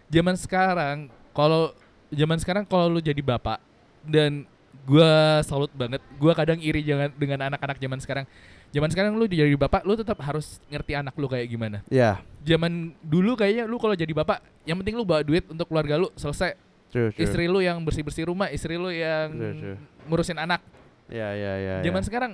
[0.08, 1.76] Zaman sekarang kalau
[2.08, 3.60] zaman sekarang kalau lu jadi bapak
[4.06, 4.46] dan
[4.84, 5.98] gua salut banget.
[6.16, 8.24] Gua kadang iri jangan dengan anak-anak zaman sekarang.
[8.70, 11.78] Zaman sekarang lu jadi bapak, lu tetap harus ngerti anak lu kayak gimana.
[11.88, 15.96] ya Zaman dulu kayaknya lu kalau jadi bapak, yang penting lu bawa duit untuk keluarga
[15.96, 16.54] lu selesai.
[16.90, 17.18] true, true.
[17.18, 19.78] Istri lu yang bersih-bersih rumah, istri lu yang True, true.
[20.06, 20.62] ngurusin anak.
[21.06, 22.06] ya ya ya Zaman ya.
[22.06, 22.32] sekarang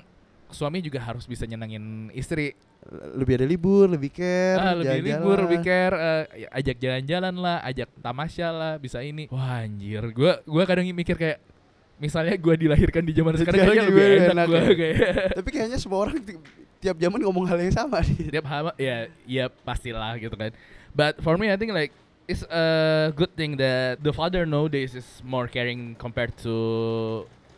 [0.48, 2.52] suami juga harus bisa nyenengin istri.
[3.14, 5.06] lebih ada libur lebih care Ah, lebih jalan-jalan.
[5.22, 5.96] libur, lebih care,
[6.34, 9.30] ya, ajak jalan-jalan lah, ajak tamasya lah, bisa ini.
[9.30, 11.38] Wah anjir, gua gua kadang mikir kayak
[12.00, 14.72] misalnya gua dilahirkan di zaman sekarang kayaknya lebih enak enak gua ya.
[14.74, 14.98] kayak
[15.38, 16.40] tapi kayaknya semua orang ti-
[16.82, 20.50] tiap zaman ngomong hal yang sama nih tiap hama ya ya pastilah gitu kan.
[20.92, 21.92] But for me I think like
[22.26, 22.66] it's a
[23.14, 26.54] good thing that the father nowadays is more caring compared to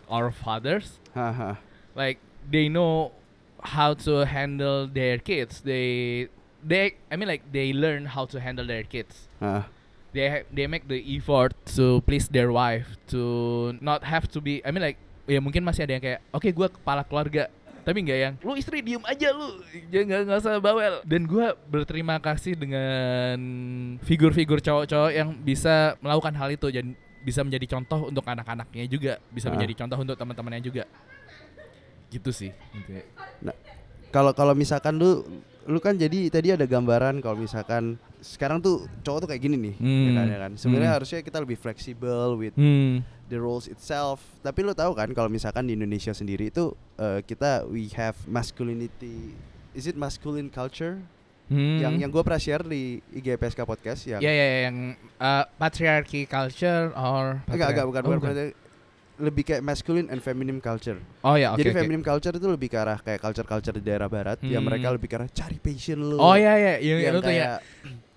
[0.09, 1.01] our fathers.
[1.14, 1.57] Haha.
[1.94, 2.18] like
[2.51, 3.14] they know
[3.62, 6.27] how to handle their kids they
[6.61, 9.70] they i mean like they learn how to handle their kids Ah,
[10.14, 13.20] they they make the effort to please their wife to
[13.83, 14.96] not have to be i mean like
[15.27, 17.50] ya mungkin masih ada yang kayak oke gua kepala keluarga
[17.85, 19.61] tapi nggak yang lu istri diem aja lu
[19.92, 23.37] jangan nggak nggak usah bawel dan gua berterima kasih dengan
[24.00, 29.48] figur-figur cowok-cowok yang bisa melakukan hal itu dan bisa menjadi contoh untuk anak-anaknya juga bisa
[29.48, 29.53] Ah.
[29.57, 30.85] menjadi contoh untuk teman-temannya juga
[32.09, 33.03] gitu sih intinya.
[34.14, 35.27] kalau kalau misalkan lu
[35.64, 39.74] lu kan jadi tadi ada gambaran kalau misalkan sekarang tuh cowok tuh kayak gini nih
[39.76, 40.16] ya Hmm.
[40.16, 40.52] kan, ya kan?
[40.56, 40.96] sebenarnya Hmm.
[40.96, 43.04] harusnya kita lebih fleksibel with Hmm.
[43.26, 47.66] the roles itself tapi lu tahu kan kalau misalkan di Indonesia sendiri itu eh, kita
[47.66, 49.37] we have masculinity
[49.70, 51.04] is it masculine culture
[51.44, 51.76] Hmm.
[51.76, 54.76] yang yang gue pernah share di IGPSK podcast yang ya ya ya, yang
[55.18, 58.56] uh, patriarchy culture or enggak enggak bukan, Oh, bukan, bukan.
[59.14, 61.60] lebih kayak masculine and feminine culture Oh ya, oke.
[61.60, 61.78] Jadi oke.
[61.78, 64.72] feminine culture itu lebih ke arah kayak culture-culture di daerah barat yang Hmm.
[64.72, 66.16] mereka lebih ke arah cari passion lu.
[66.16, 67.60] Oh ya ya, yang, yang itu tuh ya.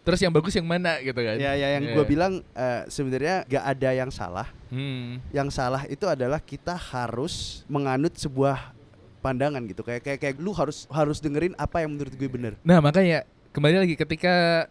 [0.07, 1.35] Terus yang bagus yang mana gitu kan?
[1.35, 1.93] ya ya yang Iya.
[1.99, 4.47] gue bilang eh, sebenarnya gak ada yang salah.
[4.71, 5.19] Hmm.
[5.35, 8.71] Yang salah itu adalah kita harus menganut sebuah
[9.19, 9.83] pandangan gitu.
[9.83, 12.55] Kayak kayak kayak lu harus harus dengerin apa yang menurut gue bener.
[12.63, 14.65] Nah makanya kembali lagi ketika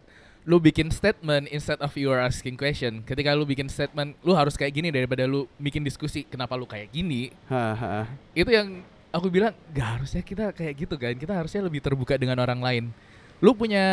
[0.47, 3.03] lu bikin statement instead of you are asking question.
[3.03, 6.87] Ketika lu bikin statement, lu harus kayak gini daripada lu bikin diskusi kenapa lu kayak
[6.89, 7.29] gini.
[8.31, 8.79] Itu yang
[9.11, 11.13] aku bilang gak harusnya kita kayak gitu kan.
[11.19, 12.83] Kita harusnya lebih terbuka dengan orang lain.
[13.43, 13.85] Lu punya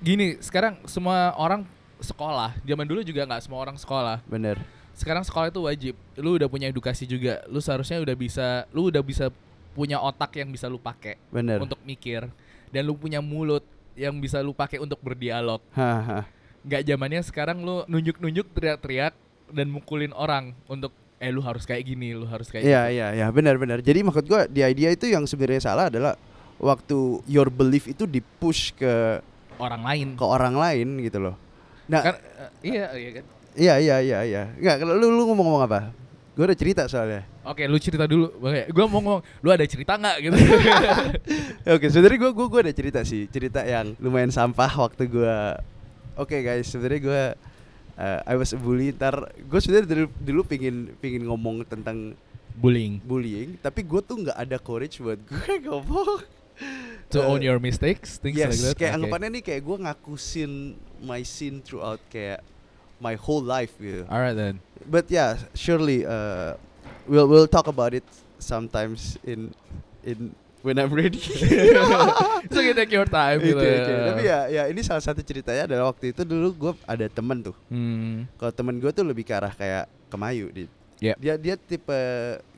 [0.00, 1.64] gini sekarang semua orang
[2.00, 2.56] sekolah.
[2.62, 4.20] Zaman dulu juga nggak semua orang sekolah.
[4.28, 4.60] Bener.
[4.96, 5.94] Sekarang sekolah itu wajib.
[6.16, 7.44] Lu udah punya edukasi juga.
[7.48, 9.28] Lu seharusnya udah bisa, lu udah bisa
[9.76, 11.60] punya otak yang bisa lu pakai Bener.
[11.60, 12.24] untuk mikir
[12.72, 13.60] dan lu punya mulut
[13.92, 15.60] yang bisa lu pakai untuk berdialog.
[15.76, 16.24] Haha.
[16.64, 19.12] Nggak zamannya sekarang lu nunjuk-nunjuk teriak-teriak
[19.52, 23.26] dan mukulin orang untuk eh lu harus kayak gini, lu harus kayak Iya iya iya
[23.32, 23.80] benar benar.
[23.80, 26.16] Jadi maksud gua di idea itu yang sebenarnya salah adalah
[26.60, 29.20] waktu your belief itu dipush ke
[29.58, 30.08] orang lain.
[30.14, 31.34] ke orang lain gitu loh.
[31.86, 33.24] Nah, Kan, eh, iya, iya kan.
[33.54, 34.72] iya iya iya iya.
[34.76, 35.80] Kalau lu lu ngomong-ngomong apa?
[36.36, 37.24] Gue udah cerita soalnya.
[37.46, 38.28] Oke, lu cerita dulu.
[38.42, 40.36] Oke, gua mau ngomong, lu ada cerita nggak gitu?
[41.78, 45.36] Oke, sebenarnya gue gue gue ada cerita sih, cerita yang lumayan sampah waktu gue.
[46.16, 47.22] Oke guys, sebenarnya gue
[47.96, 48.92] uh, I was a bully.
[48.92, 52.12] Ntar gue sebenarnya dulu, dulu pingin pingin ngomong tentang
[52.56, 53.04] Bullying.
[53.04, 56.35] bullying, tapi gue tuh nggak ada courage buat gue ngomong.
[57.06, 58.74] To Uh, own your mistakes, things yes, like that.
[58.76, 58.96] kayak Oke.
[58.98, 60.52] anggapannya nih kayak gue ngakusin
[61.00, 62.42] my sin throughout kayak
[62.98, 64.02] my whole life gitu.
[64.10, 64.58] Alright then.
[64.82, 66.58] But yeah, surely uh,
[67.06, 68.02] we'll we'll talk about it
[68.42, 69.54] sometimes in
[70.02, 70.34] in
[70.66, 71.22] when I'm ready.
[72.50, 73.54] so you take your time gitu.
[73.54, 73.92] oke.
[74.10, 77.56] Tapi ya, ya ini salah satu ceritanya adalah waktu itu dulu gue ada temen tuh.
[77.70, 78.26] Hmm.
[78.34, 80.50] Kalau temen gue tuh lebih ke arah kayak kemayu.
[80.50, 80.64] Di,
[80.96, 81.16] Yep.
[81.20, 82.00] Dia dia tipe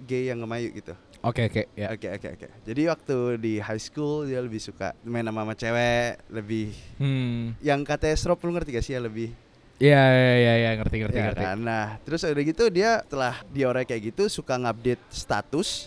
[0.07, 0.95] gay yang kemayu gitu.
[1.21, 1.91] Oke oke ya.
[1.91, 2.47] Oke oke oke.
[2.63, 7.59] Jadi waktu di high school dia lebih suka main sama, sama cewek, lebih Hmm.
[7.59, 9.35] yang katanya strop lu ngerti gak sih ya lebih
[9.79, 11.45] Iya iya iya ya, ngerti ngerti ya ngerti.
[11.45, 11.59] kan?
[11.59, 15.87] Nah, terus udah gitu dia setelah dia orang kayak gitu suka ngupdate status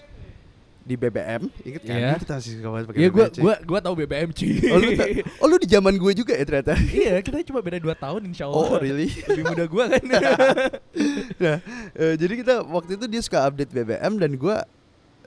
[0.81, 1.93] di BBM, inget kan?
[1.93, 2.11] Iya.
[2.17, 3.43] Kita masih suka banget pakai Iya gua BBM, cuy.
[3.43, 4.51] gua gua tahu BBM cuy.
[4.65, 4.89] Oh lu,
[5.37, 6.73] oh, lu di zaman gue juga ya ternyata.
[6.97, 8.63] iya, kita cuma beda 2 tahun insya Allah.
[8.65, 9.11] Oh really?
[9.27, 10.03] Lebih muda gua kan.
[11.43, 11.57] nah,
[11.93, 14.63] eh, jadi kita waktu itu dia suka update BBM dan gua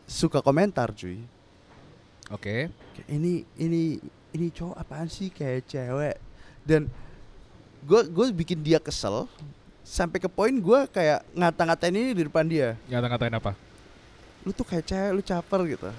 [0.07, 1.21] suka komentar cuy.
[2.33, 2.73] Oke.
[2.97, 3.83] Kayak ini ini
[4.35, 6.17] ini cowok apaan sih kayak cewek
[6.65, 6.89] dan
[7.85, 9.29] gue gue bikin dia kesel
[9.85, 12.75] sampai ke poin gua kayak ngata-ngatain ini di depan dia.
[12.89, 13.53] Ngata-ngatain apa?
[14.43, 15.93] Lu tuh kayak cewek, lu caper gitu.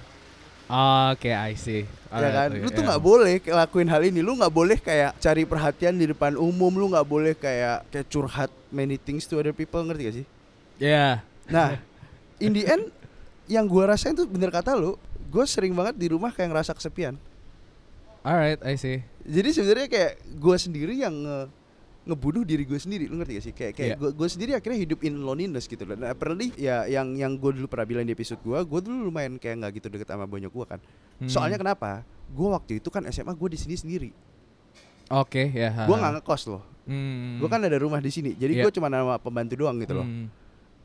[1.14, 1.86] Oke, I see.
[2.10, 2.50] ya kan?
[2.50, 2.86] Lu tuh ya.
[2.90, 4.18] nggak boleh lakuin hal ini.
[4.18, 6.74] Lu nggak boleh kayak cari perhatian di depan umum.
[6.74, 9.78] Lu nggak boleh kayak kayak curhat many things to other people.
[9.86, 10.26] Ngerti gak sih?
[10.82, 11.22] Iya.
[11.46, 11.78] Nah,
[12.42, 12.90] in the end,
[13.46, 14.94] yang gua rasain tuh bener kata lu.
[15.26, 17.18] Gue sering banget di rumah kayak ngerasa kesepian.
[18.20, 19.02] Alright, I see.
[19.22, 21.48] Jadi sebenarnya kayak gua sendiri yang nge-
[22.06, 23.06] ngebunuh diri gue sendiri.
[23.06, 23.52] Lu ngerti gak sih?
[23.52, 25.94] Kayak kayak gua gue sendiri akhirnya hidup in loneliness gitu loh.
[25.94, 29.34] Nah, apparently ya yang yang gue dulu pernah bilang di episode gua, gue dulu lumayan
[29.36, 30.80] kayak nggak gitu deket sama bonyok gua kan.
[31.18, 31.26] Hmm.
[31.26, 32.02] Soalnya kenapa?
[32.28, 34.10] Gue waktu itu kan SMA gue di sini sendiri.
[35.08, 35.70] Oke, ya.
[35.72, 36.62] ha, Gue nggak ngekos loh.
[36.82, 37.38] Hmm.
[37.38, 38.30] Gue kan ada rumah di sini.
[38.32, 38.62] Jadi Iya.
[38.62, 40.06] gue cuma nama pembantu doang gitu loh.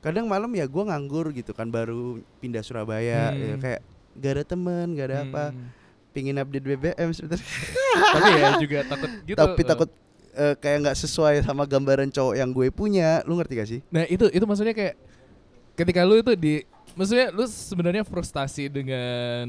[0.02, 3.38] Kadang malam ya gue nganggur gitu kan baru pindah Surabaya Hmm.
[3.40, 3.82] ya, kayak
[4.18, 5.44] gak ada temen, gak ada apa.
[5.54, 5.70] Hmm.
[6.12, 7.48] Pingin update BBM sebenarnya.
[8.18, 9.38] Tapi ya juga takut gitu.
[9.38, 9.90] Tapi takut
[10.32, 13.22] eh, kayak nggak sesuai sama gambaran cowok yang gue punya.
[13.24, 13.80] Lu ngerti gak sih?
[13.88, 15.00] Nah itu itu maksudnya kayak
[15.72, 19.48] ketika lu itu di maksudnya lu sebenarnya frustasi dengan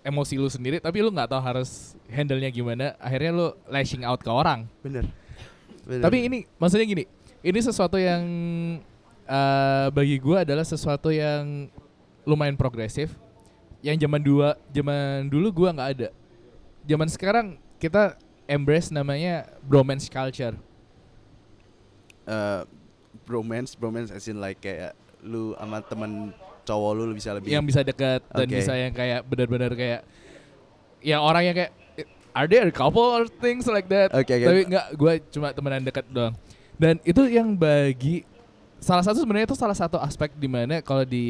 [0.00, 4.30] emosi lu sendiri tapi lu nggak tahu harus handle-nya gimana akhirnya lu lashing out ke
[4.32, 5.04] orang Bener.
[5.84, 6.00] Bener.
[6.00, 7.04] tapi ini maksudnya gini
[7.44, 8.24] ini sesuatu yang
[9.28, 11.68] eh, bagi gua adalah sesuatu yang
[12.24, 13.12] lumayan progresif.
[13.84, 16.08] Yang zaman dua zaman dulu gua nggak ada.
[16.88, 17.46] Zaman sekarang
[17.78, 18.16] kita
[18.48, 20.56] embrace namanya bromance culture.
[22.26, 22.62] Eh,
[23.28, 26.32] bromance, bromance as in like kayak lu sama temen
[26.64, 28.56] cowok lu bisa lebih yang bisa dekat dan Oke.
[28.60, 30.04] bisa yang kayak benar-benar kayak
[31.00, 31.72] yang orang yang kayak
[32.36, 34.12] are there a couple or things like that?
[34.12, 34.30] Oke.
[34.30, 36.36] tapi nggak gue cuma temenan dekat doang.
[36.78, 38.22] Dan itu yang bagi
[38.78, 41.26] salah satu sebenarnya itu salah satu aspek di mana kalau di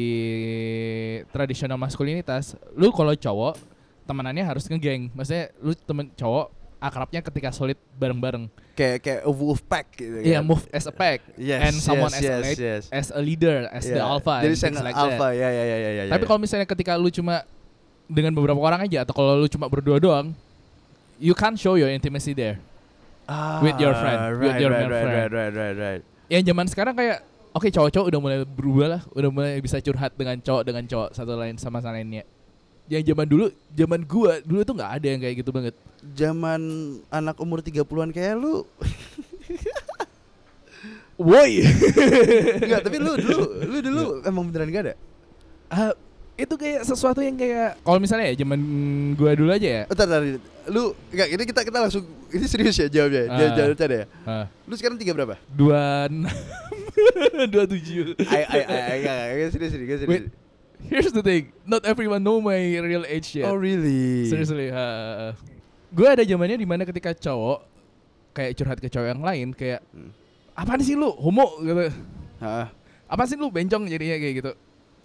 [1.33, 3.57] tradisional maskulinitas lu kalau cowok
[4.05, 9.59] temenannya harus ngegeng maksudnya lu temen cowok akrabnya ketika solid bareng-bareng kayak kayak a wolf
[9.67, 10.47] pack gitu Iya kan.
[10.47, 12.83] move as a pack Yes, and someone yes, as a yes, lead, yes.
[12.87, 14.07] as a leader as the Iya.
[14.07, 16.03] alpha Jadi saya like alpha ya ya ya ya.
[16.07, 16.27] Tapi ya.
[16.31, 17.43] kalau misalnya ketika lu cuma
[18.07, 20.31] dengan beberapa orang aja atau kalau lu cuma berdua doang,
[21.19, 22.57] you can't show your intimacy there.
[23.61, 25.29] with your friend, with right, your right, male right, friend.
[25.29, 26.01] right, right, right, right.
[26.33, 27.21] Yang zaman sekarang kayak
[27.53, 31.33] oke cowok-cowok udah mulai berubah lah, udah mulai bisa curhat dengan cowok dengan cowok satu
[31.37, 32.23] lain sama sama lainnya.
[32.89, 33.45] Yang zaman dulu,
[33.77, 35.75] zaman gua dulu tuh nggak ada yang kayak gitu banget.
[36.17, 36.61] Zaman
[37.13, 38.65] anak umur 30-an kayak lu
[41.19, 41.59] Woi.
[42.63, 44.95] Enggak, tapi lu dulu lu dulu emang beneran gak ada?
[45.67, 45.91] Ah,
[46.39, 48.59] itu kayak sesuatu yang kayak kalau misalnya ya zaman
[49.19, 49.83] gua dulu aja ya.
[49.91, 50.21] Bentar, bentar,
[50.71, 53.23] lu enggak ini kita kita langsung ini serius ya jawabnya.
[53.25, 53.35] Ah.
[53.35, 54.05] Jangan jangan bercanda ya.
[54.23, 55.35] Ah, Lu sekarang tiga berapa?
[55.51, 56.07] dua
[57.53, 58.15] dua tujuh.
[58.23, 60.09] Ay ay ay ay, enggak, enggak, serius serius serius.
[60.09, 60.23] Wait,
[60.87, 61.51] here's the thing.
[61.63, 63.47] Not everyone know my real age yet.
[63.47, 64.27] Oh really?
[64.27, 64.71] Seriously,
[65.89, 67.65] gue ada zamannya di mana ketika cowok
[68.29, 70.13] kayak curhat ke cowok yang lain kayak Hmm.
[70.53, 71.89] apaan sih lu homo gitu.
[72.39, 72.69] Hah.
[73.09, 74.51] Apa sih lu bencong jadinya kayak gitu.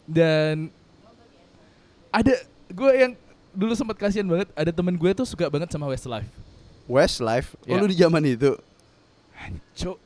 [0.04, 0.68] Dan
[2.14, 2.34] ada
[2.70, 3.12] gue yang
[3.50, 6.30] dulu sempat kasihan banget ada temen gue tuh suka banget sama Westlife.
[6.86, 7.58] Westlife.
[7.66, 7.82] Oh Ya.
[7.82, 8.54] lu di zaman itu.
[9.74, 9.98] Cuk.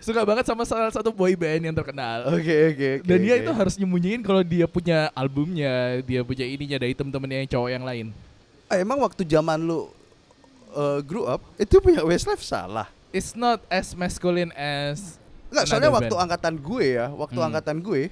[0.00, 2.28] suka banget sama salah satu boy band yang terkenal.
[2.28, 3.06] Oke oke oke.
[3.06, 3.42] Dan dia oke.
[3.42, 7.84] itu harus nyembunyiin kalau dia punya albumnya, dia punya ininya dari temen-temennya yang cowok yang
[7.84, 8.06] lain.
[8.66, 9.88] Ah, emang waktu zaman lu
[10.74, 12.88] uh, grew up itu punya Westlife salah.
[13.14, 15.16] It's not as masculine as
[15.48, 16.24] Enggak, soalnya another waktu band.
[16.26, 17.48] angkatan gue ya, waktu Hmm.
[17.48, 18.02] angkatan gue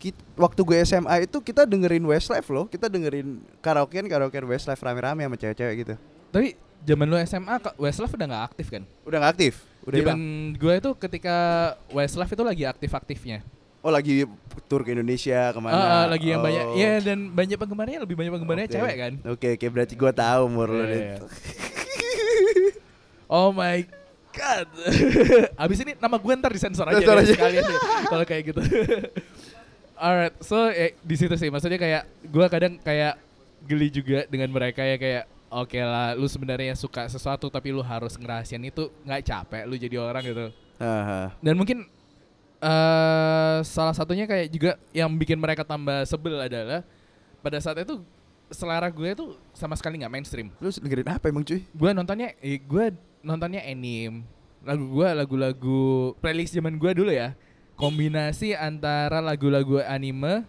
[0.00, 3.28] kit- waktu gue SMA itu kita dengerin Westlife loh, kita dengerin
[3.60, 5.94] karaokean karaokean Westlife rame-rame sama cewek-cewek gitu.
[6.32, 8.82] Tapi zaman lu SMA Westlife udah nggak aktif kan?
[9.04, 10.20] Udah gak aktif, udah Zaman
[10.56, 11.36] gue itu ketika
[11.90, 13.44] Westlife itu lagi aktif-aktifnya.
[13.80, 14.28] Oh lagi
[14.66, 15.72] tur ke Indonesia ke mana?
[15.72, 16.44] Ah, ah, lagi yang Oh.
[16.44, 18.74] banyak, ya dan banyak penggemarnya lebih banyak penggemarnya Oke.
[18.76, 19.12] cewek kan?
[19.26, 21.00] Oke oke berarti gue tahu umur Iya, Dit.
[21.00, 21.16] iya.
[23.30, 23.86] Oh my
[24.32, 24.66] god.
[25.62, 27.30] Abis ini nama gue ntar disensor aja, deh, aja.
[27.30, 27.64] sekalian
[28.04, 28.60] kalau kayak gitu.
[30.00, 33.20] Alright, so eh, di situ sih maksudnya kayak gue kadang kayak
[33.68, 38.16] geli juga dengan mereka ya kayak oke lah, lu sebenarnya suka sesuatu tapi lu harus
[38.16, 40.46] ngerahasian itu nggak capek lu jadi orang gitu.
[40.80, 41.36] Aha.
[41.44, 41.84] Dan mungkin
[42.60, 46.80] eh salah satunya kayak juga yang bikin mereka tambah sebel adalah
[47.44, 48.00] pada saat itu
[48.48, 51.64] selera gue tuh sama sekali nggak mainstream Lu dengerin apa emang cuy?
[51.64, 54.24] gue nontonnya eh, gue nontonnya anime
[54.60, 55.80] lagu gue lagu-lagu
[56.20, 57.32] playlist zaman gue dulu ya
[57.80, 60.44] kombinasi antara lagu-lagu anime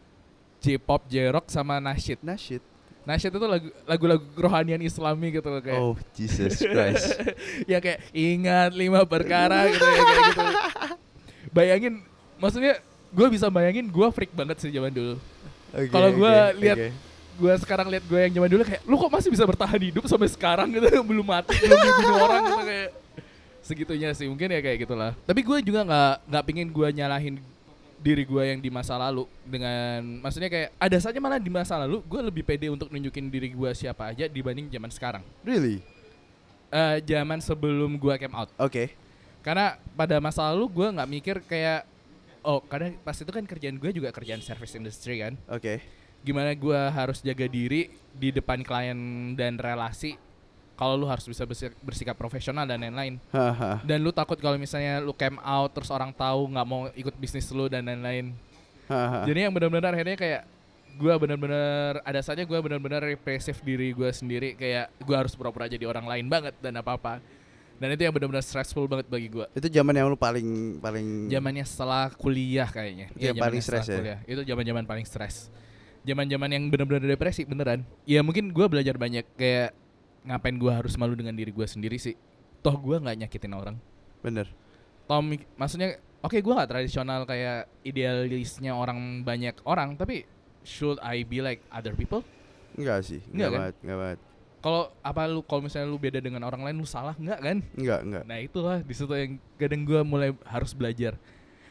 [0.62, 2.22] J-pop, J-rock sama nasyid.
[2.22, 2.62] Nasyid.
[3.02, 5.80] Nasyid itu lagu lagu-lagu kerohanian Islami gitu loh kayak.
[5.82, 7.18] Oh Jesus Christ.
[7.72, 10.46] ya kayak ingat lima perkara gitu ya kayak gitu.
[11.50, 11.94] Bayangin
[12.38, 12.78] maksudnya
[13.10, 15.18] gue bisa bayangin gue freak banget sih zaman dulu.
[15.74, 16.90] Oke, Kalau gue oke, lihat oke.
[17.42, 20.30] gue sekarang lihat gue yang zaman dulu kayak lu kok masih bisa bertahan hidup sampai
[20.30, 22.90] sekarang gitu belum mati belum dibunuh orang gitu kayak
[23.62, 27.36] segitunya sih mungkin ya kayak gitulah tapi gue juga nggak nggak pingin gue nyalahin
[28.02, 32.02] diri gue yang di masa lalu dengan maksudnya kayak ada saja malah di masa lalu
[32.02, 35.86] gue lebih pede untuk nunjukin diri gue siapa aja dibanding zaman sekarang Really?
[36.72, 38.98] Eh zaman sebelum gue came out Oke.
[39.46, 41.86] karena pada masa lalu gue nggak mikir kayak
[42.42, 45.78] oh karena pas itu kan kerjaan gue juga kerjaan service industry kan Oke.
[46.26, 48.98] gimana gue harus jaga diri di depan klien
[49.38, 50.18] dan relasi
[50.82, 53.22] kalau lu harus bisa bersi- bersikap profesional dan lain-lain.
[53.86, 57.46] Dan lu takut kalau misalnya lu came out terus orang tahu nggak mau ikut bisnis
[57.54, 58.34] lu dan lain-lain.
[59.30, 60.42] Jadi yang benar-benar akhirnya kayak
[60.98, 65.86] gue benar-benar ada saja gue benar-benar represif diri gue sendiri kayak gue harus pura-pura jadi
[65.86, 67.22] orang lain banget dan apa-apa.
[67.78, 71.66] Dan itu yang benar-benar stressful banget bagi gue Itu zaman yang lu paling paling zamannya
[71.66, 73.14] setelah kuliah kayaknya.
[73.14, 73.98] Itu yang zamannya paling stres ya?
[74.02, 74.20] kuliah.
[74.26, 75.36] itu zaman-zaman paling stres.
[76.02, 77.86] Zaman-zaman yang benar-benar depresi beneran.
[78.10, 79.78] Ya mungkin gue belajar banyak kayak
[80.24, 82.14] ngapain gue harus malu dengan diri gue sendiri sih
[82.60, 83.76] toh gue nggak nyakitin orang
[84.20, 84.46] bener.
[85.04, 90.24] toh mik- maksudnya oke gue nggak tradisional kayak idealisnya orang banyak orang tapi
[90.62, 92.22] should I be like other people
[92.72, 93.20] Enggak sih.
[93.28, 93.60] Enggak kan?
[93.60, 94.20] banget, enggak banget.
[94.62, 98.00] kalau apa lu kalau misalnya lu beda dengan orang lain lu salah nggak kan Enggak,
[98.02, 98.24] enggak.
[98.24, 101.18] Nah itulah di situ yang kadang gue mulai harus belajar.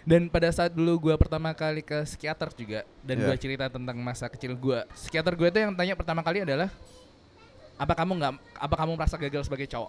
[0.01, 3.27] Dan pada saat dulu gue pertama kali ke psikiater juga dan Iya.
[3.27, 6.69] gue cerita tentang masa kecil gue, psikiater gue itu yang tanya pertama kali adalah
[7.81, 9.89] apa kamu nggak apa kamu merasa gagal sebagai cowok?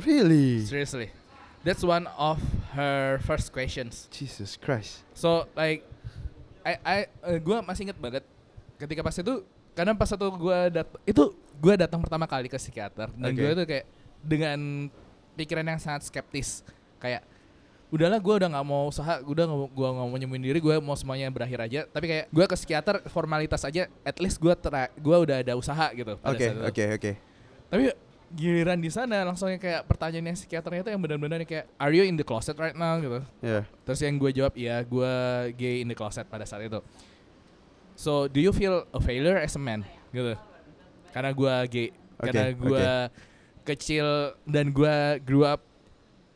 [0.00, 0.64] Really?
[0.64, 1.12] Seriously,
[1.60, 2.40] that's one of
[2.72, 4.08] her first questions.
[4.08, 5.04] Jesus Christ.
[5.12, 5.84] So like,
[6.64, 6.96] I, I
[7.36, 8.24] gue masih inget banget
[8.80, 9.44] ketika pas itu
[9.76, 13.36] karena pas itu gue dat itu gue datang pertama kali ke psikiater dan Oke.
[13.36, 13.86] gue tuh kayak
[14.24, 14.88] dengan
[15.36, 16.64] pikiran yang sangat skeptis
[16.96, 17.20] kayak
[17.90, 20.74] udahlah gue udah nggak mau usaha udah nggak mau gue nggak mau nyembuhin diri gue
[20.78, 24.54] mau semuanya berakhir aja tapi kayak gue ke psikiater formalitas aja at least gue
[24.94, 27.10] gue udah ada usaha gitu Oke, oke, oke.
[27.66, 27.90] tapi
[28.30, 32.22] giliran di sana langsung kayak pertanyaannya psikiaternya itu yang benar-benar kayak are you in the
[32.22, 33.66] closet right now gitu Ya.
[33.82, 35.12] Terus yang gue jawab, iya gue
[35.58, 36.78] gay in the closet pada saat itu.
[37.98, 39.82] So, do you feel a failure as a man?
[40.14, 40.38] Gitu.
[41.10, 41.88] Karena gue gay.
[42.22, 42.88] Oke, Karena gue
[43.66, 44.06] kecil
[44.46, 44.94] dan gue
[45.26, 45.60] grew up,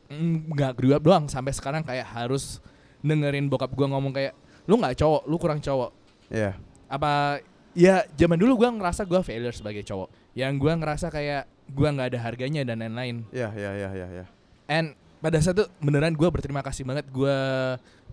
[0.09, 1.25] mm, nggak grew up doang.
[1.29, 2.59] Sampai sekarang kayak harus
[3.05, 4.33] dengerin bokap gue ngomong kayak,
[4.65, 5.91] lu nggak cowok, lu kurang cowok.
[6.29, 6.57] Ya.
[6.89, 7.41] Apa,
[7.77, 10.09] ya zaman dulu gue ngerasa gue failure sebagai cowok.
[10.33, 13.25] Yang gue ngerasa kayak gue nggak ada harganya dan lain-lain.
[13.29, 14.25] Ya, ya, ya, ya, ya.
[14.65, 17.37] And pada saat itu beneran gue berterima kasih banget gue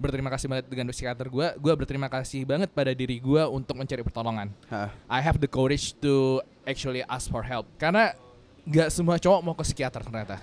[0.01, 4.01] berterima kasih banget dengan psikiater gue gue berterima kasih banget pada diri gue untuk mencari
[4.01, 4.89] pertolongan Hah.
[5.13, 8.17] I have the courage to actually ask for help karena
[8.65, 10.41] nggak semua cowok mau ke psikiater ternyata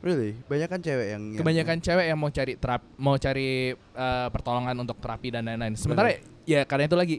[0.00, 0.36] Really?
[0.44, 4.76] Banyak kan cewek yang, yang kebanyakan cewek yang mau cari terap mau cari eh, pertolongan
[4.76, 7.16] untuk terapi dan lain-lain sementara ya karena itu lagi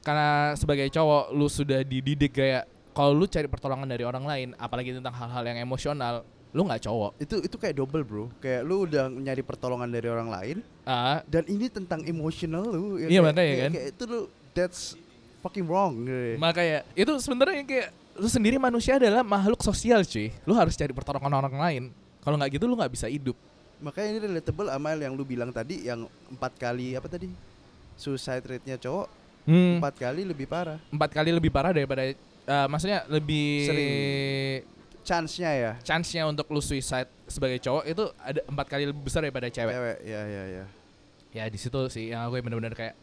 [0.00, 4.94] karena sebagai cowok lu sudah dididik kayak kalau lu cari pertolongan dari orang lain apalagi
[4.94, 8.24] tentang hal-hal yang emosional lu nggak cowok itu itu kayak double bro.
[8.40, 12.96] Kayak lu udah nyari pertolongan dari orang lain ah dan ini tentang emosional lu.
[12.96, 13.70] ya Iya, kayak- makanya kayak- kan.
[13.76, 14.20] Kayak itu lu
[14.56, 14.80] that's
[15.38, 16.02] fucking wrong.
[16.02, 16.40] gitu.
[16.40, 17.88] makanya itu sebenarnya kayak
[18.18, 21.82] lu sendiri manusia adalah makhluk sosial cuy lu harus cari pertolongan orang lain
[22.20, 23.38] kalau nggak gitu lu nggak bisa hidup
[23.78, 27.30] Makanya ini relatable sama yang lu bilang tadi yang empat kali apa tadi?
[27.94, 29.06] Suicide rate-nya cowok
[29.46, 29.78] Hmm.
[29.78, 30.82] empat kali lebih parah.
[30.90, 34.60] empat kali lebih parah daripada eh, maksudnya lebih Sering.
[35.06, 35.72] Chance-nya ya.
[35.80, 39.70] chance-nya untuk lu suicide sebagai cowok itu ada empat kali lebih besar daripada cewek.
[39.72, 40.64] Cewek, ya ya ya.
[41.32, 42.98] Ya di situ sih yang aku benar-benar kayak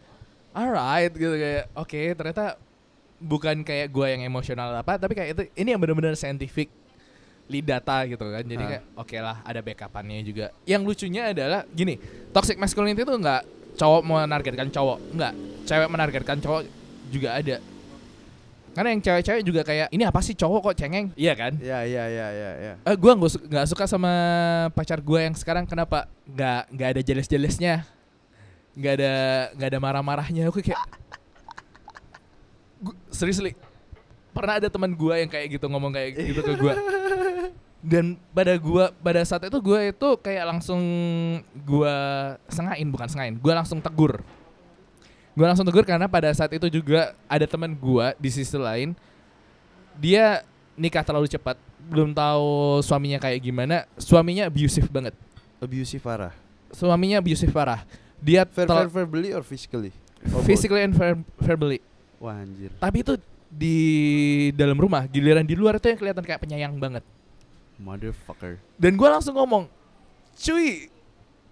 [0.51, 2.59] alright gitu kayak oke ternyata
[3.17, 6.67] bukan kayak gua yang emosional apa tapi kayak itu ini yang benar-benar scientific
[7.45, 8.41] data gitu kan.
[8.41, 8.69] Jadi Ah.
[8.73, 10.49] kayak oke lah ada backupannya juga.
[10.65, 12.01] Yang lucunya adalah gini
[12.33, 13.41] toxic masculinity itu nggak
[13.77, 15.33] cowok menargetkan cowok nggak.
[15.69, 16.61] Cewek menargetkan cowok
[17.13, 17.61] juga ada.
[18.75, 21.07] Karena yang cewek-cewek juga kayak ini apa sih cowok kok cengeng?
[21.15, 21.55] Iya kan?
[21.63, 22.73] Ya ya ya ya ya.
[22.83, 24.11] Eh, gue nggak su- nggak suka sama
[24.75, 25.63] pacar gue yang sekarang.
[25.63, 26.11] Kenapa?
[26.27, 27.87] Nggak nggak ada jeles-jelesnya.
[28.75, 29.13] Nggak ada
[29.55, 30.51] nggak ada marah-marahnya.
[30.51, 30.81] Aku kayak
[32.79, 33.53] Gu- seriously.
[34.31, 36.73] Pernah ada teman gue yang kayak gitu ngomong kayak gitu ke gue
[37.95, 40.81] dan pada gua pada saat itu gue itu kayak langsung
[41.53, 41.95] gue
[42.49, 44.19] sengain bukan sengain gue langsung tegur.
[45.35, 48.91] Gue langsung tegur karena pada saat itu juga ada teman gue di sisi lain
[49.95, 50.43] dia
[50.75, 51.55] nikah terlalu cepat
[51.85, 53.85] belum tahu suaminya kayak gimana.
[53.95, 55.15] Suaminya abusive banget.
[55.61, 56.33] Abusive parah.
[56.75, 57.87] suaminya abusive parah.
[58.19, 59.95] Dia Ver ver verbally or physically?
[60.33, 60.49] Or both?
[60.49, 61.79] physically and ver- verbally
[62.25, 62.73] Wah anjir.
[62.81, 63.13] tapi itu
[63.47, 63.77] di
[64.51, 67.05] dalam rumah giliran di luar itu yang kelihatan kayak penyayang banget
[67.77, 68.57] Motherfucker.
[68.75, 69.67] dan gue langsung ngomong
[70.35, 70.89] cuy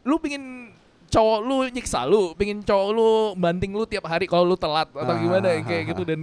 [0.04, 0.72] lu pingin
[1.08, 5.14] cowok lu nyiksa lu pingin cowok lu banting lu tiap hari kalau lu telat atau
[5.14, 6.08] Ah, gimana ah, kayak ah, gitu ah.
[6.10, 6.20] dan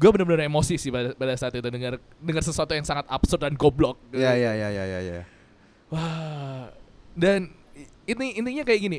[0.00, 3.52] gue benar-benar emosi sih pada, pada saat itu dengar dengar sesuatu yang sangat absurd dan
[3.52, 5.22] goblok Ya ya ya ya ya ya.
[5.90, 6.70] Wah,
[7.12, 7.50] dan
[8.06, 8.98] ini intinya kayak gini.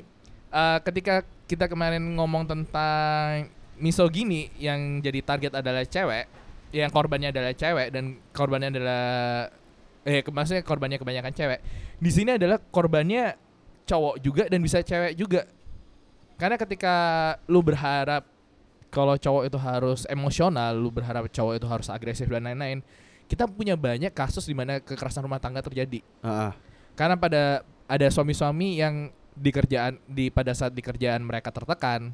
[0.51, 3.47] Eh, ketika kita kemarin ngomong tentang
[3.81, 6.25] misogini yang jadi target adalah cewek,
[6.71, 9.03] yang korbannya adalah cewek dan korbannya adalah
[10.01, 11.59] eh ke- maksudnya korbannya kebanyakan cewek.
[11.97, 13.35] Di sini adalah korbannya
[13.85, 15.43] cowok juga dan bisa cewek juga.
[16.37, 16.95] Karena ketika
[17.45, 18.25] lu berharap
[18.89, 22.81] kalau cowok itu harus emosional, lu berharap cowok itu harus agresif dan lain-lain,
[23.29, 26.53] kita punya banyak kasus di mana kekerasan rumah tangga terjadi Ah, ah.
[26.99, 32.11] karena pada ada suami-suami yang di kerjaan di pada saat di kerjaan mereka tertekan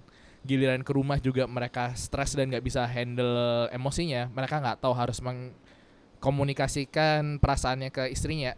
[0.48, 5.20] giliran ke rumah juga mereka stres dan nggak bisa handle emosinya mereka nggak tahu harus
[5.20, 8.56] mengkomunikasikan perasaannya ke istrinya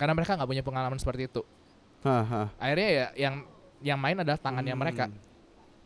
[0.00, 1.44] karena mereka nggak punya pengalaman seperti itu
[2.00, 2.48] hah.
[2.56, 3.44] akhirnya ya yang
[3.84, 4.82] yang main adalah tangannya Hmm.
[4.82, 5.04] mereka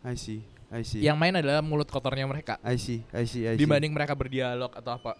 [0.06, 0.46] I see.
[0.72, 1.02] I see.
[1.04, 3.02] yang main adalah mulut kotornya mereka I see.
[3.10, 3.42] I see.
[3.44, 3.60] I see.
[3.60, 5.18] dibanding mereka berdialog atau apa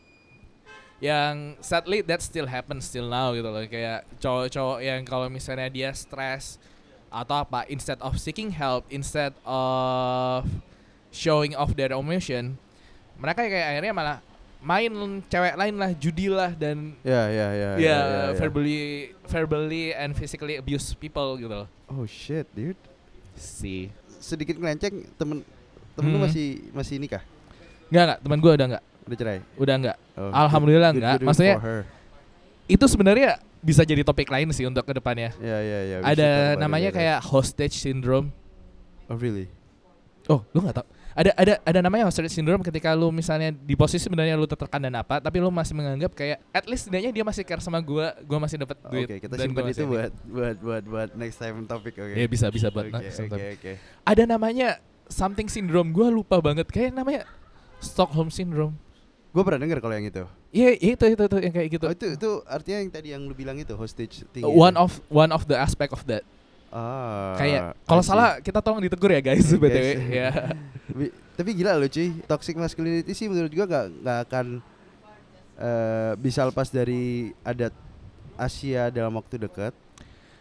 [1.03, 5.91] yang sadly that still happens still now gitu loh kayak cowok-cowok yang kalau misalnya dia
[5.91, 6.63] stres
[7.13, 10.49] atau apa instead of seeking help instead of
[11.09, 12.57] showing off their emotion
[13.15, 14.19] mereka kayak akhirnya malah
[14.59, 14.93] main
[15.27, 17.71] cewek lain lah judi lah dan Ya ya ya.
[17.75, 18.23] ya, ya, ya.
[18.33, 18.81] verbally
[19.25, 22.79] verbally and physically abuse people gitu loh Oh shit, dude.
[23.35, 25.45] sih Sedikit ngelenceng temen
[25.93, 26.25] temen lu Hmm.
[26.25, 27.21] masih masih nikah?
[27.89, 29.39] nggak nggak teman gue udah nggak Udah cerai?
[29.55, 31.13] udah nggak Oh, Alhamdulillah good- enggak.
[31.13, 31.59] good- good Maksudnya-
[32.65, 33.31] itu sebenarnya
[33.63, 35.97] bisa jadi topik lain sih untuk ke depannya Ya ya ya.
[35.97, 36.99] we should talk ada it namanya later.
[36.99, 38.35] kayak hostage syndrome.
[39.07, 39.47] Oh really?
[40.27, 40.87] Oh, lu nggak tahu?
[41.13, 44.95] Ada ada ada namanya hostage syndrome ketika lu misalnya di posisi sebenarnya lu tertekan dan
[44.97, 48.39] apa, tapi lu masih menganggap kayak at least setidaknya dia masih care sama gua, gua
[48.41, 49.07] masih dapat Oke, duit.
[49.21, 52.15] kita dan simpan gua itu buat buat buat buat next time topik oke.
[52.15, 53.45] Ya bisa bisa buat Oke, next Oke time.
[53.53, 53.73] oke.
[54.03, 54.69] Ada namanya
[55.05, 56.65] something syndrome, gua lupa banget.
[56.67, 57.29] Kayak namanya
[57.79, 58.79] Stockholm syndrome.
[59.33, 60.23] Gue pernah denger kalau yang itu.
[60.53, 61.85] Iya, itu itu itu yang kayak gitu.
[61.89, 64.45] Oh itu itu artinya yang tadi yang lu bilang itu hostage thing.
[64.45, 64.85] one itu.
[64.85, 66.21] of one of the aspect of that.
[66.73, 70.01] ah, kayak kalau salah kita tolong ditegur ya guys Oke, btw guys.
[70.09, 70.31] ya.
[70.89, 74.47] Tapi- Tapi gila loh cuy, toxic masculinity sih menurut gua gak, nggak akan
[75.59, 77.73] eh, bisa lepas dari adat
[78.37, 79.73] Asia dalam waktu dekat.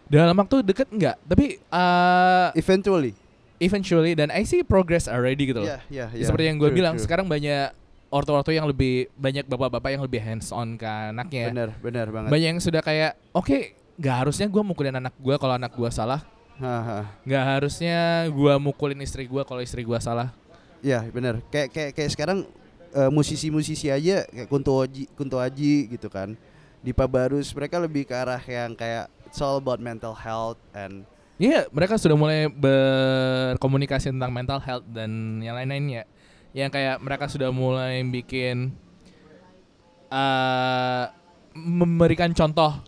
[0.08, 3.16] Dalam waktu deket enggak, tapi uh, Eventually.
[3.64, 5.72] eventually dan I see progress already gitu loh.
[5.72, 6.26] Iya, iya, iya.
[6.28, 7.08] Seperti yang gue bilang, true.
[7.08, 7.72] sekarang banyak
[8.12, 11.50] ortu-ortu yang lebih banyak bapak-bapak yang lebih hands on ke anaknya.
[11.50, 12.30] benar, benar banget.
[12.30, 16.26] Banyak yang sudah kayak, oke, nggak harusnya gue mukulin anak gue kalau anak gue salah
[17.26, 20.30] nggak harusnya gue mukulin istri gue kalau istri gue salah
[20.82, 21.40] Ya benar.
[21.54, 22.40] Kayak kayak kayak sekarang
[22.92, 26.34] eh, musisi-musisi aja kayak Kunto Aji, Kunto Aji gitu kan.
[26.82, 31.06] Dipa Barus mereka lebih ke arah yang kayak it's all about mental health and
[31.42, 36.06] Iya, mereka sudah mulai berkomunikasi tentang mental health dan yang lain-lainnya.
[36.52, 38.76] Yang kayak mereka sudah mulai bikin
[40.12, 41.04] eh
[41.56, 42.80] memberikan contoh.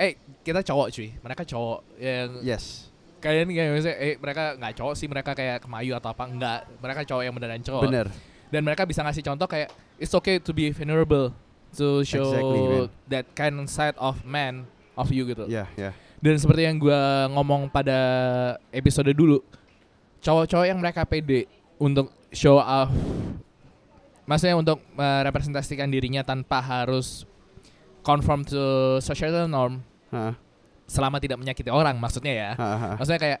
[0.00, 2.88] Eh, kita cowok cuy, mereka cowok yang yes.
[3.20, 6.60] kalian kayak misalnya, eh mereka nggak cowok sih, mereka kayak kemayu atau apa enggak.
[6.80, 7.82] Mereka cowok yang beneran cowok.
[7.84, 8.06] Bener.
[8.48, 9.68] Dan mereka bisa ngasih contoh kayak
[10.00, 11.36] it's okay to be vulnerable
[11.76, 12.88] to show Exactly, man.
[13.12, 14.64] that kind of side of man
[14.96, 15.44] of you gitu.
[15.46, 15.92] Ya, ya.
[16.20, 17.96] Dan seperti yang gua ngomong pada
[18.72, 19.44] episode dulu,
[20.24, 21.44] cowok-cowok yang mereka pede
[21.80, 22.92] untuk show off,
[24.22, 27.24] maksudnya untuk merepresentasikan dirinya tanpa harus
[28.00, 28.60] conform to
[29.00, 30.34] societal norm, Ha,
[30.84, 32.50] selama tidak menyakiti orang, maksudnya ya.
[32.58, 32.90] ha, ha.
[32.98, 33.40] Maksudnya kayak,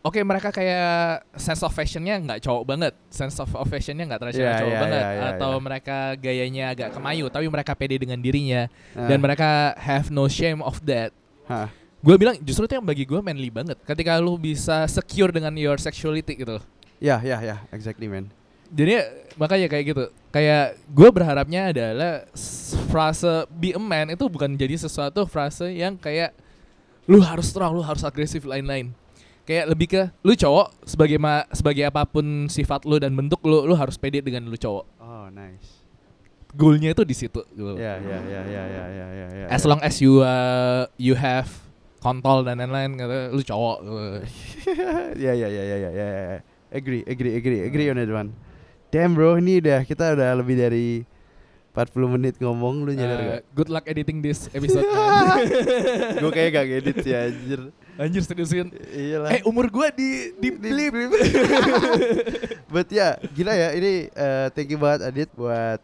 [0.00, 4.56] oke mereka kayak sense of fashionnya nggak cowok banget, sense of, of fashionnya nggak tradisional
[4.56, 5.60] Iya, cowok iya, banget, iya, iya, atau iya.
[5.60, 8.64] mereka gayanya agak kemayu, tapi mereka pede dengan dirinya
[8.96, 11.12] dan mereka have no shame of that.
[11.46, 11.68] ha.
[11.98, 13.74] Gue bilang justru itu yang bagi gue manly banget.
[13.82, 16.62] Ketika lu bisa secure dengan your sexuality gitu.
[16.98, 18.26] Ya, ya, ya, exactly man.
[18.68, 19.00] Jadi
[19.40, 20.04] makanya kayak gitu.
[20.28, 22.28] Kayak gue berharapnya adalah
[22.92, 26.36] frase be a man itu bukan jadi sesuatu frase yang kayak
[27.08, 28.92] lu harus strong, lu harus agresif lain-lain.
[29.48, 33.64] Kayak lebih ke lu cowok sebagai ma sebagai apa pun sifat lu dan bentuk lu,
[33.64, 34.84] lu harus pede dengan lu cowok.
[35.00, 35.80] Oh, nice.
[36.52, 37.40] Goalnya itu di situ.
[37.56, 37.80] Gitu.
[37.80, 39.46] Ya, ya, ya, ya, ya, ya, ya, ya.
[39.48, 41.48] As long as you uh, you have
[42.04, 43.76] kontol dan lain-lain, gitu, lu cowok.
[43.80, 43.96] Gitu.
[45.24, 46.40] ya, ya, ya, ya, ya, ya, ya.
[46.68, 48.30] Agree, agree, agree, agree on that one.
[48.88, 50.88] Damn bro, ini udah kita udah lebih dari
[51.72, 53.42] 40 menit ngomong, lu nyadar Uh, gak?
[53.54, 54.82] good luck editing this episode.
[56.22, 57.60] gue kayak gak ngedit sih anjir.
[57.94, 58.68] Anjir seriusin.
[58.88, 59.30] Iyalah.
[59.30, 60.94] Eh umur gua di di Di blip.
[62.72, 65.80] But ya, gila ya ini eh, thank you banget Adit buat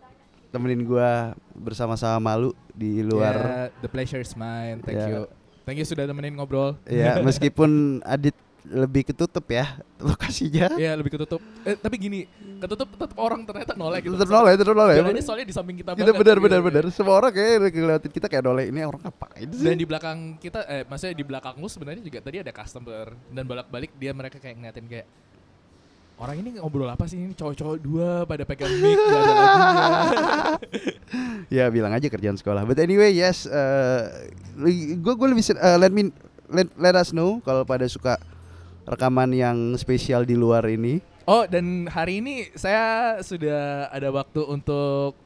[0.50, 3.34] temenin gua bersama-sama malu di luar.
[3.34, 4.82] Yeah, the pleasure is mine.
[4.82, 5.08] Thank Ya.
[5.10, 5.20] you.
[5.64, 6.76] Thank you sudah temenin ngobrol.
[6.86, 9.76] Ya, meskipun Adit lebih ketutup ya
[10.08, 10.72] lokasinya.
[10.80, 11.40] Iya lebih ketutup.
[11.68, 12.24] Eh, tapi gini,
[12.56, 14.16] ketutup tetap orang ternyata noleh gitu.
[14.16, 14.96] Tetap noleh, tetap noleh.
[14.96, 16.20] Jalannya soalnya di samping kita, Kita banget.
[16.24, 16.44] benar gitu.
[16.48, 16.84] benar benar.
[16.88, 19.64] Semua orang kayak ngeliatin kita kayak noleh ini orang ngapain sih?
[19.68, 23.44] Dan di belakang kita, eh maksudnya di belakang lu sebenarnya juga tadi ada customer dan
[23.44, 25.06] bolak-balik dia mereka kayak ngeliatin kayak
[26.14, 30.32] orang ini ngobrol apa sih ini cowok-cowok dua pada pegang mic gak ada lagunya.
[31.60, 32.64] ya bilang aja kerjaan sekolah.
[32.64, 33.44] But anyway, yes,
[34.56, 36.14] gue gue lebih eh, let me
[36.48, 38.16] let, let us know kalau pada suka
[38.84, 41.00] rekaman yang spesial di luar ini.
[41.24, 45.16] Oh dan hari ini saya sudah ada waktu untuk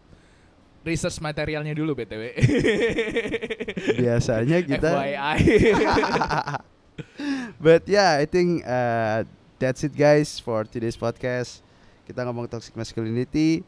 [0.87, 2.33] research materialnya dulu btw.
[4.03, 4.91] Biasanya kita.
[4.95, 5.39] FYI.
[7.65, 9.27] But yeah, I think uh,
[9.59, 11.61] that's it guys for today's podcast.
[12.07, 13.67] Kita ngomong toxic masculinity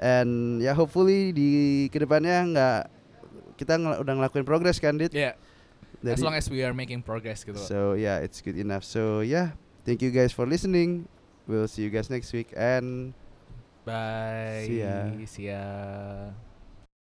[0.00, 1.48] and ya hopefully di
[1.92, 2.80] ke depannya nggak
[3.60, 5.12] kita ngel- udah ngelakuin progress kan dit.
[5.12, 5.36] yeah,
[6.04, 7.60] as long as we are making progress gitu.
[7.60, 8.84] So yeah, it's good enough.
[8.84, 11.08] So yeah, thank you guys for listening.
[11.44, 13.12] We'll see you guys next week and
[13.84, 14.64] Bye.
[14.68, 14.94] See ya.
[15.26, 16.49] See ya.